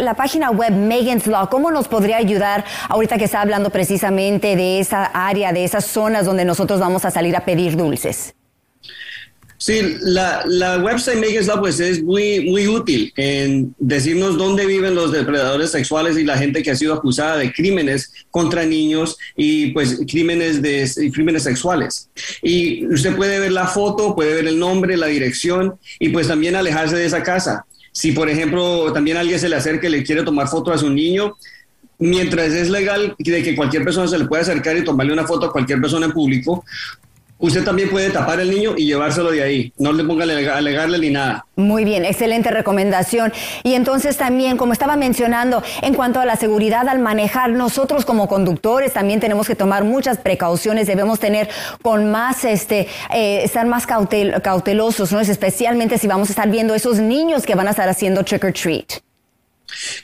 la 0.00 0.14
página 0.14 0.50
web 0.50 0.72
Megan's 0.72 1.26
Law, 1.26 1.48
¿cómo 1.48 1.70
nos 1.70 1.88
podría 1.88 2.18
ayudar 2.18 2.66
ahorita 2.90 3.16
que 3.16 3.24
está 3.24 3.40
hablando 3.40 3.70
precisamente 3.70 4.56
de 4.56 4.80
esa 4.80 5.06
área, 5.06 5.54
de 5.54 5.64
esas 5.64 5.86
zonas 5.86 6.26
donde 6.26 6.44
nosotros 6.44 6.80
vamos 6.80 7.06
a 7.06 7.10
salir 7.10 7.34
a 7.34 7.46
pedir 7.46 7.78
dulces? 7.78 8.35
Sí, 9.58 9.96
la, 10.00 10.42
la 10.46 10.78
website 10.78 11.18
Megan's 11.18 11.46
Law 11.46 11.60
pues 11.60 11.80
es 11.80 12.02
muy, 12.02 12.50
muy 12.50 12.68
útil 12.68 13.12
en 13.16 13.74
decirnos 13.78 14.36
dónde 14.36 14.66
viven 14.66 14.94
los 14.94 15.12
depredadores 15.12 15.70
sexuales 15.70 16.18
y 16.18 16.24
la 16.24 16.36
gente 16.36 16.62
que 16.62 16.70
ha 16.70 16.76
sido 16.76 16.92
acusada 16.92 17.38
de 17.38 17.52
crímenes 17.52 18.12
contra 18.30 18.66
niños 18.66 19.16
y 19.34 19.68
pues 19.72 20.00
crímenes, 20.06 20.60
de, 20.60 20.90
crímenes 21.12 21.44
sexuales. 21.44 22.10
Y 22.42 22.86
usted 22.86 23.16
puede 23.16 23.40
ver 23.40 23.52
la 23.52 23.66
foto, 23.66 24.14
puede 24.14 24.34
ver 24.34 24.46
el 24.46 24.58
nombre, 24.58 24.96
la 24.96 25.06
dirección 25.06 25.78
y 25.98 26.10
pues 26.10 26.28
también 26.28 26.54
alejarse 26.54 26.96
de 26.96 27.06
esa 27.06 27.22
casa. 27.22 27.64
Si 27.92 28.12
por 28.12 28.28
ejemplo 28.28 28.92
también 28.92 29.16
alguien 29.16 29.40
se 29.40 29.48
le 29.48 29.56
acerca 29.56 29.88
y 29.88 29.90
le 29.90 30.04
quiere 30.04 30.22
tomar 30.22 30.48
foto 30.48 30.70
a 30.70 30.76
su 30.76 30.90
niño, 30.90 31.36
mientras 31.98 32.52
es 32.52 32.68
legal 32.68 33.14
de 33.18 33.42
que 33.42 33.56
cualquier 33.56 33.84
persona 33.84 34.06
se 34.06 34.18
le 34.18 34.26
pueda 34.26 34.42
acercar 34.42 34.76
y 34.76 34.84
tomarle 34.84 35.14
una 35.14 35.26
foto 35.26 35.46
a 35.46 35.52
cualquier 35.52 35.80
persona 35.80 36.06
en 36.06 36.12
público, 36.12 36.64
usted 37.38 37.64
también 37.64 37.90
puede 37.90 38.10
tapar 38.10 38.40
el 38.40 38.50
niño 38.50 38.74
y 38.76 38.86
llevárselo 38.86 39.30
de 39.30 39.42
ahí. 39.42 39.72
No 39.78 39.92
le 39.92 40.04
ponga 40.04 40.24
alegarle 40.24 40.98
ni 40.98 41.10
nada. 41.10 41.46
Muy 41.56 41.84
bien, 41.84 42.04
excelente 42.04 42.50
recomendación. 42.50 43.32
Y 43.62 43.74
entonces 43.74 44.16
también, 44.16 44.56
como 44.56 44.72
estaba 44.72 44.96
mencionando, 44.96 45.62
en 45.82 45.94
cuanto 45.94 46.20
a 46.20 46.26
la 46.26 46.36
seguridad 46.36 46.88
al 46.88 46.98
manejar, 46.98 47.50
nosotros 47.50 48.04
como 48.04 48.28
conductores 48.28 48.92
también 48.92 49.20
tenemos 49.20 49.46
que 49.46 49.54
tomar 49.54 49.84
muchas 49.84 50.18
precauciones. 50.18 50.86
Debemos 50.86 51.20
tener 51.20 51.48
con 51.82 52.10
más, 52.10 52.44
este, 52.44 52.88
eh, 53.14 53.40
estar 53.44 53.66
más 53.66 53.86
cautelosos, 53.86 55.12
¿no? 55.12 55.20
especialmente 55.20 55.98
si 55.98 56.06
vamos 56.06 56.28
a 56.28 56.32
estar 56.32 56.50
viendo 56.50 56.74
esos 56.74 56.98
niños 56.98 57.44
que 57.44 57.54
van 57.54 57.68
a 57.68 57.70
estar 57.70 57.88
haciendo 57.88 58.24
trick 58.24 58.44
or 58.44 58.52
treat. 58.52 59.05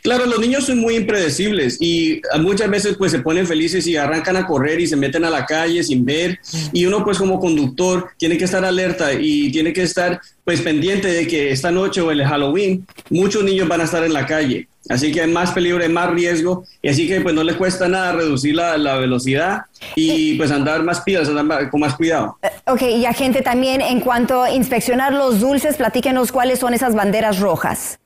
Claro, 0.03 0.27
los 0.27 0.40
niños 0.40 0.66
son 0.66 0.79
muy 0.79 0.96
impredecibles 0.96 1.79
y 1.81 2.20
muchas 2.40 2.68
veces 2.68 2.96
pues 2.96 3.12
se 3.12 3.20
ponen 3.20 3.46
felices 3.46 3.87
y 3.87 3.96
arrancan 3.96 4.37
a 4.37 4.46
correr 4.46 4.81
y 4.81 4.87
se 4.87 4.96
meten 4.96 5.25
a 5.25 5.31
la 5.31 5.46
calle 5.46 5.83
sin 5.83 6.05
ver 6.05 6.38
y 6.72 6.85
uno 6.85 7.05
pues 7.05 7.18
como 7.18 7.38
conductor 7.38 8.11
tiene 8.18 8.37
que 8.37 8.44
estar 8.44 8.64
alerta 8.64 9.12
y 9.12 9.51
tiene 9.53 9.72
que 9.72 9.83
estar 9.83 10.20
pues 10.44 10.61
pendiente 10.61 11.09
de 11.09 11.27
que 11.27 11.51
esta 11.51 11.70
noche 11.70 12.01
o 12.01 12.11
el 12.11 12.25
Halloween 12.25 12.87
muchos 13.11 13.44
niños 13.44 13.68
van 13.68 13.81
a 13.81 13.85
estar 13.85 14.05
en 14.05 14.12
la 14.12 14.27
calle. 14.27 14.68
Así 14.88 15.12
que 15.12 15.20
hay 15.20 15.31
más 15.31 15.53
peligro, 15.53 15.81
hay 15.81 15.88
más 15.88 16.11
riesgo 16.11 16.64
y 16.83 16.88
así 16.88 17.07
que 17.07 17.20
pues 17.20 17.35
no 17.35 17.44
le 17.44 17.57
cuesta 17.57 17.87
nada 17.87 18.12
reducir 18.12 18.57
la, 18.57 18.96
velocidad 18.96 19.62
y 19.94 20.35
pues 20.35 20.51
andar 20.51 20.83
más 20.83 21.03
pilas, 21.03 21.29
andar 21.29 21.70
con 21.70 21.81
más 21.81 21.94
cuidado. 21.94 22.37
Eh, 22.42 22.48
ok, 22.66 22.83
y 22.83 23.07
a 23.07 23.12
gente 23.12 23.42
también 23.42 23.81
en 23.81 24.01
cuanto 24.01 24.42
a 24.42 24.51
inspeccionar 24.51 25.12
los 25.12 25.38
dulces, 25.38 25.77
platíquenos 25.77 26.33
cuáles 26.33 26.59
son 26.59 26.75
esas 26.75 26.94
banderas 26.94 27.38
rojas. 27.38 28.01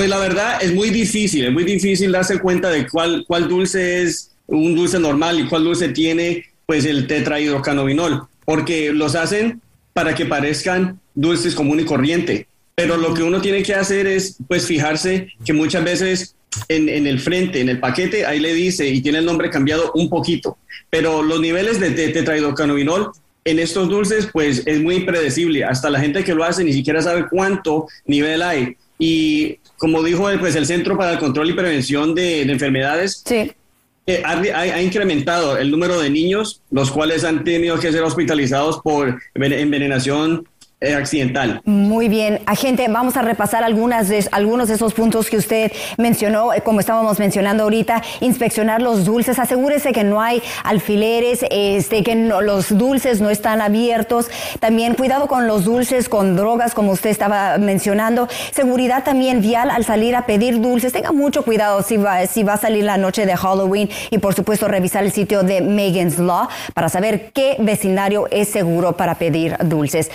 Pues 0.00 0.08
la 0.08 0.18
verdad 0.18 0.62
es 0.62 0.72
muy 0.72 0.88
difícil, 0.88 1.44
es 1.44 1.52
muy 1.52 1.62
difícil 1.62 2.10
darse 2.10 2.38
cuenta 2.38 2.70
de 2.70 2.88
cuál, 2.88 3.22
cuál 3.28 3.48
dulce 3.48 4.02
es 4.02 4.30
un 4.46 4.74
dulce 4.74 4.98
normal 4.98 5.38
y 5.38 5.46
cuál 5.46 5.64
dulce 5.64 5.90
tiene 5.90 6.46
pues 6.64 6.86
el 6.86 7.06
tetrahidrocannabinol, 7.06 8.26
porque 8.46 8.94
los 8.94 9.14
hacen 9.14 9.60
para 9.92 10.14
que 10.14 10.24
parezcan 10.24 10.98
dulces 11.14 11.54
común 11.54 11.80
y 11.80 11.84
corriente. 11.84 12.46
Pero 12.74 12.96
lo 12.96 13.12
que 13.12 13.22
uno 13.22 13.42
tiene 13.42 13.62
que 13.62 13.74
hacer 13.74 14.06
es 14.06 14.38
pues 14.48 14.64
fijarse 14.64 15.34
que 15.44 15.52
muchas 15.52 15.84
veces 15.84 16.34
en, 16.68 16.88
en, 16.88 17.06
el 17.06 17.20
frente, 17.20 17.60
en 17.60 17.68
el 17.68 17.78
paquete, 17.78 18.24
ahí 18.24 18.40
le 18.40 18.54
dice 18.54 18.88
y 18.88 19.02
tiene 19.02 19.18
el 19.18 19.26
nombre 19.26 19.50
cambiado 19.50 19.92
un 19.92 20.08
poquito. 20.08 20.56
Pero 20.88 21.22
los 21.22 21.42
niveles 21.42 21.78
de, 21.78 21.90
de 21.90 22.08
tetrahidrocannabinol 22.08 23.12
en 23.44 23.58
estos 23.58 23.90
dulces, 23.90 24.30
pues 24.32 24.62
es 24.64 24.80
muy 24.80 24.94
impredecible. 24.94 25.62
Hasta 25.64 25.90
la 25.90 26.00
gente 26.00 26.24
que 26.24 26.34
lo 26.34 26.44
hace 26.44 26.64
ni 26.64 26.72
siquiera 26.72 27.02
sabe 27.02 27.26
cuánto 27.28 27.86
nivel 28.06 28.40
hay. 28.40 28.78
Y 28.98 29.59
como 29.80 30.02
dijo 30.02 30.28
pues, 30.38 30.54
el 30.56 30.66
Centro 30.66 30.96
para 30.96 31.12
el 31.12 31.18
Control 31.18 31.48
y 31.48 31.54
Prevención 31.54 32.14
de, 32.14 32.42
Enfermedades, 32.42 33.22
sí. 33.24 33.50
Eh, 34.06 34.22
ha, 34.24 34.82
incrementado 34.82 35.56
el 35.56 35.70
número 35.70 35.98
de 36.00 36.10
niños 36.10 36.62
los 36.70 36.90
cuales 36.90 37.24
han 37.24 37.44
tenido 37.44 37.78
que 37.78 37.90
ser 37.90 38.02
hospitalizados 38.02 38.80
por 38.80 39.20
envenenación 39.34 40.46
accidental. 40.80 41.60
Muy 41.66 42.08
bien, 42.08 42.40
agente, 42.46 42.86
vamos 42.88 43.16
a 43.18 43.22
repasar 43.22 43.60
de, 43.60 44.28
algunos 44.32 44.68
de 44.68 44.74
esos 44.74 44.94
puntos 44.94 45.28
que 45.28 45.36
usted 45.36 45.72
mencionó, 45.98 46.54
eh, 46.54 46.62
como 46.62 46.80
estábamos 46.80 47.18
mencionando 47.18 47.64
ahorita, 47.64 48.02
inspeccionar 48.20 48.80
los 48.80 49.04
dulces, 49.04 49.38
asegúrese 49.38 49.92
que 49.92 50.04
no 50.04 50.22
hay 50.22 50.42
alfileres, 50.64 51.44
este, 51.50 52.02
que 52.02 52.14
los 52.14 52.76
dulces 52.78 53.20
no 53.20 53.28
están 53.28 53.60
abiertos, 53.60 54.30
también 54.58 54.94
cuidado 54.94 55.28
con 55.28 55.46
los 55.46 55.64
dulces, 55.64 56.08
con 56.08 56.34
drogas, 56.34 56.72
como 56.72 56.92
usted 56.92 57.10
estaba 57.10 57.58
mencionando, 57.58 58.26
seguridad 58.52 59.04
también 59.04 59.42
vial 59.42 59.70
al 59.70 59.84
salir 59.84 60.16
a 60.16 60.24
pedir 60.24 60.62
dulces, 60.62 60.94
tenga 60.94 61.12
mucho 61.12 61.44
cuidado 61.44 61.82
si 61.82 61.98
va, 61.98 62.26
si 62.26 62.42
va 62.42 62.54
a 62.54 62.58
salir 62.58 62.84
la 62.84 62.96
noche 62.96 63.26
de 63.26 63.36
Halloween 63.36 63.90
y 64.10 64.16
por 64.16 64.34
supuesto 64.34 64.66
revisar 64.66 65.04
el 65.04 65.12
sitio 65.12 65.42
de 65.42 65.60
Megan's 65.60 66.18
Law 66.18 66.48
para 66.72 66.88
saber 66.88 67.32
qué 67.34 67.56
vecindario 67.58 68.28
es 68.30 68.48
seguro 68.48 68.96
para 68.96 69.16
pedir 69.16 69.58
dulces. 69.60 70.10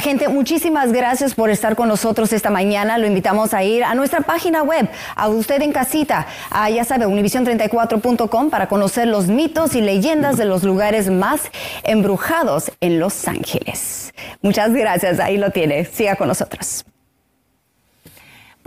Gente, 0.00 0.28
muchísimas 0.28 0.92
gracias 0.92 1.34
por 1.34 1.50
estar 1.50 1.74
con 1.74 1.88
nosotros 1.88 2.32
esta 2.32 2.50
mañana. 2.50 2.98
Lo 2.98 3.06
invitamos 3.06 3.52
a 3.52 3.64
ir 3.64 3.82
a 3.82 3.94
nuestra 3.94 4.20
página 4.20 4.62
web, 4.62 4.88
a 5.16 5.28
usted 5.28 5.60
en 5.62 5.72
casita, 5.72 6.26
a, 6.50 6.70
ya 6.70 6.84
sabe, 6.84 7.06
univision34.com 7.06 8.50
para 8.50 8.68
conocer 8.68 9.08
los 9.08 9.26
mitos 9.26 9.74
y 9.74 9.80
leyendas 9.80 10.36
de 10.36 10.44
los 10.44 10.62
lugares 10.62 11.10
más 11.10 11.50
embrujados 11.82 12.70
en 12.80 13.00
Los 13.00 13.26
Ángeles. 13.26 14.14
Muchas 14.40 14.72
gracias, 14.72 15.18
ahí 15.18 15.36
lo 15.36 15.50
tiene. 15.50 15.84
Siga 15.84 16.16
con 16.16 16.28
nosotros. 16.28 16.84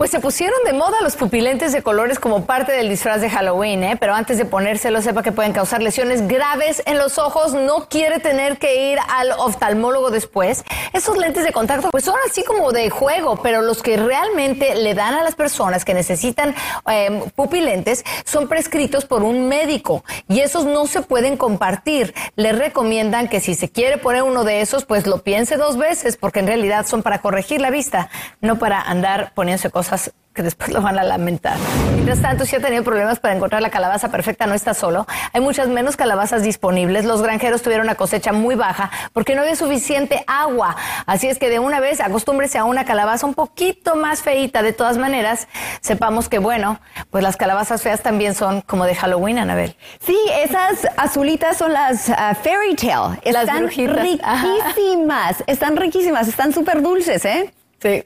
Pues 0.02 0.10
se 0.10 0.18
pusieron 0.18 0.58
de 0.64 0.72
moda 0.72 0.96
los 1.00 1.14
pupilentes 1.14 1.70
de 1.70 1.80
colores 1.80 2.18
como 2.18 2.44
parte 2.44 2.72
del 2.72 2.88
disfraz 2.88 3.20
de 3.20 3.30
Halloween, 3.30 3.84
¿eh? 3.84 3.96
pero 4.00 4.14
antes 4.14 4.36
de 4.36 4.44
ponérselo 4.44 5.00
sepa 5.00 5.22
que 5.22 5.30
pueden 5.30 5.52
causar 5.52 5.80
lesiones 5.80 6.26
graves 6.26 6.82
en 6.86 6.98
los 6.98 7.18
ojos, 7.18 7.54
no 7.54 7.88
quiere 7.88 8.18
tener 8.18 8.58
que 8.58 8.90
ir 8.90 8.98
al 9.08 9.30
oftalmólogo 9.30 10.10
después. 10.10 10.64
Esos 10.92 11.16
lentes 11.16 11.44
de 11.44 11.52
contacto 11.52 11.90
pues 11.92 12.02
son 12.02 12.16
así 12.28 12.42
como 12.42 12.72
de 12.72 12.90
juego, 12.90 13.36
pero 13.44 13.62
los 13.62 13.80
que 13.80 13.96
realmente 13.96 14.74
le 14.74 14.94
dan 14.94 15.14
a 15.14 15.22
las 15.22 15.36
personas 15.36 15.84
que 15.84 15.94
necesitan 15.94 16.52
em, 16.88 17.20
pupilentes 17.36 18.04
son 18.24 18.48
prescritos 18.48 19.04
por 19.04 19.22
un 19.22 19.46
médico 19.46 20.02
y 20.28 20.40
esos 20.40 20.64
no 20.64 20.88
se 20.88 21.02
pueden 21.02 21.36
compartir. 21.36 22.12
Le 22.34 22.50
recomiendan 22.50 23.28
que 23.28 23.38
si 23.38 23.54
se 23.54 23.70
quiere 23.70 23.98
poner 23.98 24.24
uno 24.24 24.42
de 24.42 24.62
esos 24.62 24.84
pues 24.84 25.06
lo 25.06 25.22
piense 25.22 25.56
dos 25.56 25.76
veces 25.78 26.16
porque 26.16 26.40
en 26.40 26.48
realidad 26.48 26.88
son 26.88 27.04
para 27.04 27.20
corregir 27.20 27.60
la 27.60 27.70
vista, 27.70 28.10
no 28.40 28.58
para 28.58 28.80
andar 28.80 29.32
poniéndose 29.34 29.70
cosas 29.70 29.91
que 30.34 30.42
después 30.42 30.70
lo 30.72 30.80
van 30.80 30.98
a 30.98 31.04
lamentar. 31.04 31.56
Mientras 31.94 32.22
tanto, 32.22 32.46
si 32.46 32.56
ha 32.56 32.60
tenido 32.60 32.82
problemas 32.82 33.20
para 33.20 33.34
encontrar 33.34 33.60
la 33.60 33.70
calabaza 33.70 34.10
perfecta, 34.10 34.46
no 34.46 34.54
está 34.54 34.72
solo. 34.72 35.06
Hay 35.32 35.40
muchas 35.40 35.68
menos 35.68 35.96
calabazas 35.96 36.42
disponibles. 36.42 37.04
Los 37.04 37.22
granjeros 37.22 37.62
tuvieron 37.62 37.86
una 37.86 37.96
cosecha 37.96 38.32
muy 38.32 38.54
baja 38.54 38.90
porque 39.12 39.34
no 39.34 39.42
había 39.42 39.56
suficiente 39.56 40.24
agua. 40.26 40.74
Así 41.06 41.28
es 41.28 41.38
que 41.38 41.50
de 41.50 41.58
una 41.58 41.80
vez 41.80 42.00
acostúmbrese 42.00 42.58
a 42.58 42.64
una 42.64 42.84
calabaza 42.84 43.26
un 43.26 43.34
poquito 43.34 43.94
más 43.94 44.22
feita. 44.22 44.62
De 44.62 44.72
todas 44.72 44.96
maneras, 44.96 45.48
sepamos 45.82 46.28
que, 46.30 46.38
bueno, 46.38 46.80
pues 47.10 47.22
las 47.22 47.36
calabazas 47.36 47.82
feas 47.82 48.02
también 48.02 48.34
son 48.34 48.62
como 48.62 48.86
de 48.86 48.94
Halloween, 48.94 49.38
Anabel. 49.38 49.76
Sí, 50.00 50.16
esas 50.40 50.88
azulitas 50.96 51.58
son 51.58 51.74
las 51.74 52.08
uh, 52.08 52.34
fairy 52.42 52.74
tale. 52.74 53.20
Están 53.22 53.68
riquísimas. 53.68 55.44
Están 55.46 55.76
riquísimas. 55.76 56.28
Están 56.28 56.54
súper 56.54 56.80
dulces, 56.80 57.24
¿eh? 57.26 57.52
Sí. 57.82 58.04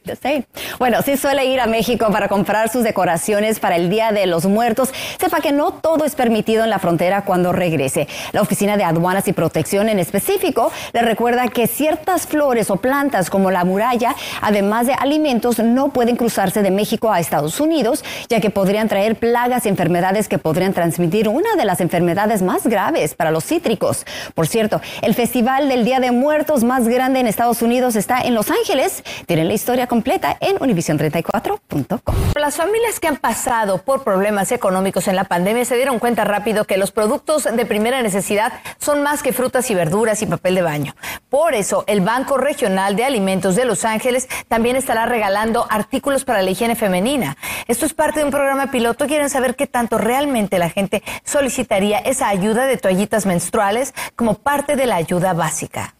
Bueno, 0.78 1.02
si 1.02 1.18
suele 1.18 1.44
ir 1.44 1.60
a 1.60 1.66
México 1.66 2.08
para 2.10 2.28
comprar 2.28 2.70
sus 2.70 2.82
decoraciones 2.82 3.60
para 3.60 3.76
el 3.76 3.90
Día 3.90 4.10
de 4.10 4.26
los 4.26 4.46
Muertos, 4.46 4.88
sepa 5.20 5.40
que 5.40 5.52
no 5.52 5.72
todo 5.72 6.06
es 6.06 6.14
permitido 6.14 6.64
en 6.64 6.70
la 6.70 6.78
frontera 6.78 7.22
cuando 7.26 7.52
regrese. 7.52 8.08
La 8.32 8.40
Oficina 8.40 8.78
de 8.78 8.84
Aduanas 8.84 9.28
y 9.28 9.34
Protección 9.34 9.90
en 9.90 9.98
específico 9.98 10.72
le 10.94 11.02
recuerda 11.02 11.48
que 11.48 11.66
ciertas 11.66 12.26
flores 12.26 12.70
o 12.70 12.76
plantas 12.76 13.28
como 13.28 13.50
la 13.50 13.64
muralla, 13.64 14.16
además 14.40 14.86
de 14.86 14.94
alimentos, 14.94 15.58
no 15.58 15.90
pueden 15.90 16.16
cruzarse 16.16 16.62
de 16.62 16.70
México 16.70 17.12
a 17.12 17.20
Estados 17.20 17.60
Unidos, 17.60 18.02
ya 18.30 18.40
que 18.40 18.48
podrían 18.48 18.88
traer 18.88 19.16
plagas 19.16 19.66
y 19.66 19.68
enfermedades 19.68 20.26
que 20.28 20.38
podrían 20.38 20.72
transmitir 20.72 21.28
una 21.28 21.54
de 21.54 21.66
las 21.66 21.82
enfermedades 21.82 22.40
más 22.40 22.66
graves 22.66 23.14
para 23.14 23.30
los 23.30 23.44
cítricos. 23.44 24.06
Por 24.34 24.46
cierto, 24.46 24.80
el 25.02 25.14
Festival 25.14 25.68
del 25.68 25.84
Día 25.84 26.00
de 26.00 26.12
Muertos 26.12 26.64
más 26.64 26.88
grande 26.88 27.20
en 27.20 27.26
Estados 27.26 27.60
Unidos 27.60 27.94
está 27.94 28.22
en 28.22 28.34
Los 28.34 28.50
Ángeles. 28.50 29.04
Tienen 29.26 29.48
la 29.48 29.54
historia 29.54 29.65
completa 29.86 30.36
en 30.40 30.58
univision34.com. 30.58 32.14
Las 32.34 32.56
familias 32.56 33.00
que 33.00 33.08
han 33.08 33.16
pasado 33.16 33.78
por 33.78 34.04
problemas 34.04 34.52
económicos 34.52 35.08
en 35.08 35.16
la 35.16 35.24
pandemia 35.24 35.64
se 35.64 35.76
dieron 35.76 35.98
cuenta 35.98 36.24
rápido 36.24 36.64
que 36.64 36.76
los 36.76 36.92
productos 36.92 37.44
de 37.44 37.66
primera 37.66 38.02
necesidad 38.02 38.52
son 38.78 39.02
más 39.02 39.22
que 39.22 39.32
frutas 39.32 39.70
y 39.70 39.74
verduras 39.74 40.22
y 40.22 40.26
papel 40.26 40.54
de 40.54 40.62
baño. 40.62 40.94
Por 41.28 41.54
eso, 41.54 41.84
el 41.86 42.00
Banco 42.00 42.38
Regional 42.38 42.94
de 42.94 43.04
Alimentos 43.04 43.56
de 43.56 43.64
Los 43.64 43.84
Ángeles 43.84 44.28
también 44.48 44.76
estará 44.76 45.06
regalando 45.06 45.66
artículos 45.68 46.24
para 46.24 46.42
la 46.42 46.50
higiene 46.50 46.76
femenina. 46.76 47.36
Esto 47.66 47.86
es 47.86 47.94
parte 47.94 48.20
de 48.20 48.26
un 48.26 48.30
programa 48.30 48.70
piloto. 48.70 49.06
Quieren 49.06 49.30
saber 49.30 49.56
qué 49.56 49.66
tanto 49.66 49.98
realmente 49.98 50.58
la 50.58 50.70
gente 50.70 51.02
solicitaría 51.24 51.98
esa 51.98 52.28
ayuda 52.28 52.66
de 52.66 52.76
toallitas 52.76 53.26
menstruales 53.26 53.94
como 54.14 54.34
parte 54.34 54.76
de 54.76 54.86
la 54.86 54.96
ayuda 54.96 55.32
básica. 55.32 55.95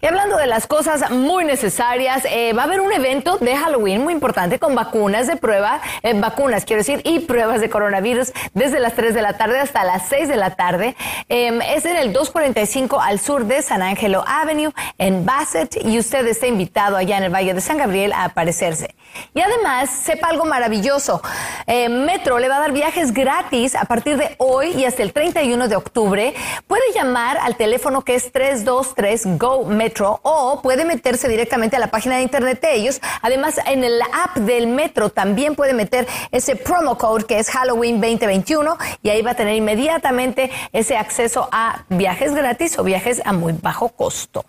Y 0.00 0.06
hablando 0.06 0.36
de 0.36 0.46
las 0.46 0.66
cosas 0.66 1.10
muy 1.10 1.44
necesarias, 1.44 2.24
eh, 2.30 2.52
va 2.52 2.62
a 2.62 2.64
haber 2.66 2.80
un 2.80 2.92
evento 2.92 3.38
de 3.38 3.56
Halloween 3.56 4.02
muy 4.02 4.12
importante 4.12 4.58
con 4.58 4.74
vacunas 4.74 5.26
de 5.26 5.36
prueba, 5.36 5.80
eh, 6.02 6.12
vacunas 6.14 6.64
quiero 6.64 6.80
decir, 6.80 7.00
y 7.04 7.20
pruebas 7.20 7.60
de 7.60 7.70
coronavirus 7.70 8.32
desde 8.54 8.80
las 8.80 8.94
3 8.94 9.14
de 9.14 9.22
la 9.22 9.34
tarde 9.34 9.58
hasta 9.58 9.84
las 9.84 10.08
6 10.08 10.28
de 10.28 10.36
la 10.36 10.56
tarde. 10.56 10.96
Em, 11.28 11.60
es 11.62 11.84
en 11.84 11.96
el 11.96 12.12
245 12.12 13.00
al 13.00 13.18
sur 13.18 13.46
de 13.46 13.62
San 13.62 13.82
Angelo 13.82 14.24
Avenue 14.26 14.72
en 14.98 15.24
Bassett 15.24 15.76
y 15.84 15.98
usted 15.98 16.26
está 16.26 16.46
invitado 16.46 16.96
allá 16.96 17.18
en 17.18 17.24
el 17.24 17.34
Valle 17.34 17.54
de 17.54 17.60
San 17.60 17.78
Gabriel 17.78 18.12
a 18.12 18.24
aparecerse. 18.24 18.94
Y 19.34 19.40
además, 19.40 19.90
sepa 19.90 20.28
algo 20.28 20.44
maravilloso. 20.44 21.22
Em, 21.66 22.04
Metro 22.04 22.38
le 22.38 22.48
va 22.48 22.56
a 22.56 22.60
dar 22.60 22.72
viajes 22.72 23.12
gratis 23.12 23.74
a 23.74 23.84
partir 23.84 24.16
de 24.16 24.34
hoy 24.38 24.72
y 24.72 24.84
hasta 24.84 25.02
el 25.02 25.12
31 25.12 25.68
de 25.68 25.76
octubre. 25.76 26.34
Puede 26.66 26.82
llamar 26.94 27.38
al 27.38 27.56
teléfono 27.56 28.02
que 28.02 28.14
es 28.14 28.32
323 28.32 29.38
GO 29.38 29.65
Metro 29.66 30.20
o 30.22 30.60
puede 30.62 30.84
meterse 30.84 31.28
directamente 31.28 31.76
a 31.76 31.78
la 31.78 31.90
página 31.90 32.16
de 32.16 32.22
internet 32.22 32.60
de 32.60 32.74
ellos. 32.74 33.00
Además, 33.22 33.60
en 33.66 33.84
el 33.84 34.00
app 34.02 34.36
del 34.36 34.66
Metro 34.66 35.10
también 35.10 35.54
puede 35.54 35.74
meter 35.74 36.06
ese 36.30 36.56
promo 36.56 36.96
code 36.98 37.24
que 37.24 37.38
es 37.38 37.50
Halloween 37.50 38.00
2021 38.00 38.78
y 39.02 39.10
ahí 39.10 39.22
va 39.22 39.32
a 39.32 39.34
tener 39.34 39.54
inmediatamente 39.54 40.50
ese 40.72 40.96
acceso 40.96 41.48
a 41.52 41.84
viajes 41.88 42.34
gratis 42.34 42.78
o 42.78 42.84
viajes 42.84 43.22
a 43.24 43.32
muy 43.32 43.52
bajo 43.52 43.88
costo. 43.88 44.44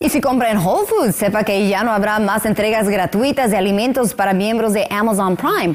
Y 0.00 0.08
si 0.08 0.20
compra 0.20 0.50
en 0.50 0.58
Whole 0.58 0.86
Foods, 0.86 1.16
sepa 1.16 1.44
que 1.44 1.68
ya 1.68 1.82
no 1.84 1.92
habrá 1.92 2.18
más 2.18 2.46
entregas 2.46 2.88
gratuitas 2.88 3.50
de 3.50 3.56
alimentos 3.56 4.14
para 4.14 4.32
miembros 4.32 4.72
de 4.72 4.86
Amazon 4.90 5.36
Prime. 5.36 5.74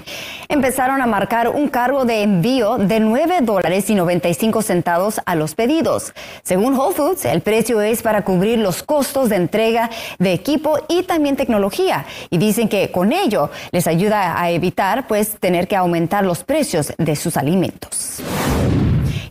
Empezaron 0.49 1.01
a 1.01 1.07
marcar 1.07 1.49
un 1.49 1.67
cargo 1.67 2.05
de 2.05 2.23
envío 2.23 2.77
de 2.77 2.99
9 2.99 3.39
dólares 3.41 3.89
y 3.89 3.95
95 3.95 4.61
centavos 4.61 5.19
a 5.25 5.35
los 5.35 5.55
pedidos. 5.55 6.13
Según 6.43 6.77
Whole 6.77 6.95
Foods, 6.95 7.25
el 7.25 7.41
precio 7.41 7.81
es 7.81 8.01
para 8.01 8.23
cubrir 8.23 8.59
los 8.59 8.83
costos 8.83 9.29
de 9.29 9.35
entrega 9.35 9.89
de 10.19 10.33
equipo 10.33 10.79
y 10.87 11.03
también 11.03 11.35
tecnología. 11.35 12.05
Y 12.29 12.37
dicen 12.37 12.69
que 12.69 12.91
con 12.91 13.11
ello 13.11 13.49
les 13.71 13.87
ayuda 13.87 14.41
a 14.41 14.49
evitar 14.51 15.07
pues 15.07 15.39
tener 15.39 15.67
que 15.67 15.75
aumentar 15.75 16.25
los 16.25 16.43
precios 16.43 16.93
de 16.97 17.15
sus 17.15 17.37
alimentos. 17.37 18.21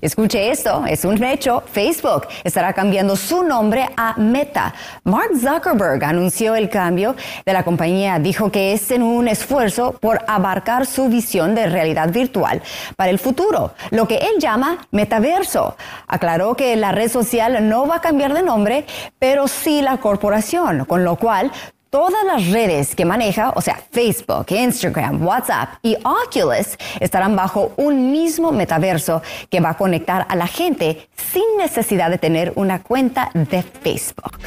Escuche 0.01 0.51
esto, 0.51 0.85
es 0.87 1.05
un 1.05 1.23
hecho. 1.23 1.63
Facebook 1.73 2.27
estará 2.45 2.73
cambiando 2.73 3.17
su 3.17 3.43
nombre 3.43 3.89
a 3.97 4.15
Meta. 4.19 4.75
Mark 5.05 5.31
Zuckerberg 5.41 6.05
anunció 6.05 6.55
el 6.55 6.69
cambio 6.69 7.17
de 7.45 7.53
la 7.53 7.65
compañía. 7.65 8.19
Dijo 8.19 8.51
que 8.51 8.73
es 8.73 8.91
en 8.91 9.03
un 9.03 9.29
esfuerzo 9.29 9.93
por 9.93 10.21
abarcar 10.27 10.87
su 10.87 11.09
visión 11.09 11.55
de 11.55 11.67
realidad 11.67 12.11
virtual 12.11 12.63
para 12.97 13.11
el 13.11 13.19
futuro, 13.19 13.73
lo 13.91 14.07
que 14.07 14.17
él 14.17 14.39
llama 14.39 14.87
metaverso. 14.91 15.77
Aclaró 16.07 16.55
que 16.55 16.77
la 16.77 16.93
red 16.93 17.11
social 17.11 17.69
no 17.69 17.87
va 17.87 17.97
a 17.97 18.01
cambiar 18.01 18.35
de 18.35 18.43
nombre, 18.43 18.87
pero 19.19 19.49
sí 19.49 19.83
la 19.83 19.99
corporación, 19.99 20.85
con 20.85 21.05
lo 21.05 21.17
cual 21.17 21.51
Todas 21.97 22.27
las 22.27 22.49
redes 22.49 22.95
que 22.95 23.07
maneja, 23.07 23.55
o 23.57 23.63
sea, 23.63 23.83
Facebook, 23.91 24.49
Instagram, 24.51 25.27
WhatsApp 25.27 25.79
y 25.83 25.97
Oculus, 26.05 26.77
estarán 27.01 27.35
bajo 27.35 27.73
un 27.79 28.13
mismo 28.13 28.53
metaverso 28.53 29.23
que 29.49 29.61
va 29.61 29.71
a 29.71 29.77
conectar 29.79 30.27
a 30.29 30.37
la 30.37 30.47
gente 30.47 31.09
sin 31.33 31.43
necesidad 31.57 32.11
de 32.11 32.19
tener 32.19 32.53
una 32.55 32.83
cuenta 32.83 33.31
de 33.33 33.63
Facebook. 33.63 34.39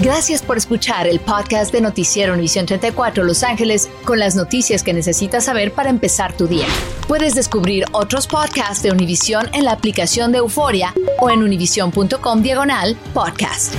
Gracias 0.00 0.42
por 0.42 0.58
escuchar 0.58 1.08
el 1.08 1.18
podcast 1.18 1.72
de 1.72 1.80
Noticiero 1.80 2.34
Univisión 2.34 2.66
34 2.66 3.24
Los 3.24 3.42
Ángeles 3.42 3.90
con 4.04 4.20
las 4.20 4.36
noticias 4.36 4.84
que 4.84 4.92
necesitas 4.92 5.42
saber 5.42 5.72
para 5.72 5.90
empezar 5.90 6.34
tu 6.34 6.46
día. 6.46 6.68
Puedes 7.08 7.34
descubrir 7.34 7.84
otros 7.90 8.28
podcasts 8.28 8.84
de 8.84 8.92
Univision 8.92 9.52
en 9.54 9.64
la 9.64 9.72
aplicación 9.72 10.30
de 10.30 10.38
Euforia 10.38 10.94
o 11.18 11.30
en 11.30 11.42
univision.com 11.42 12.42
diagonal 12.42 12.96
podcast. 13.12 13.74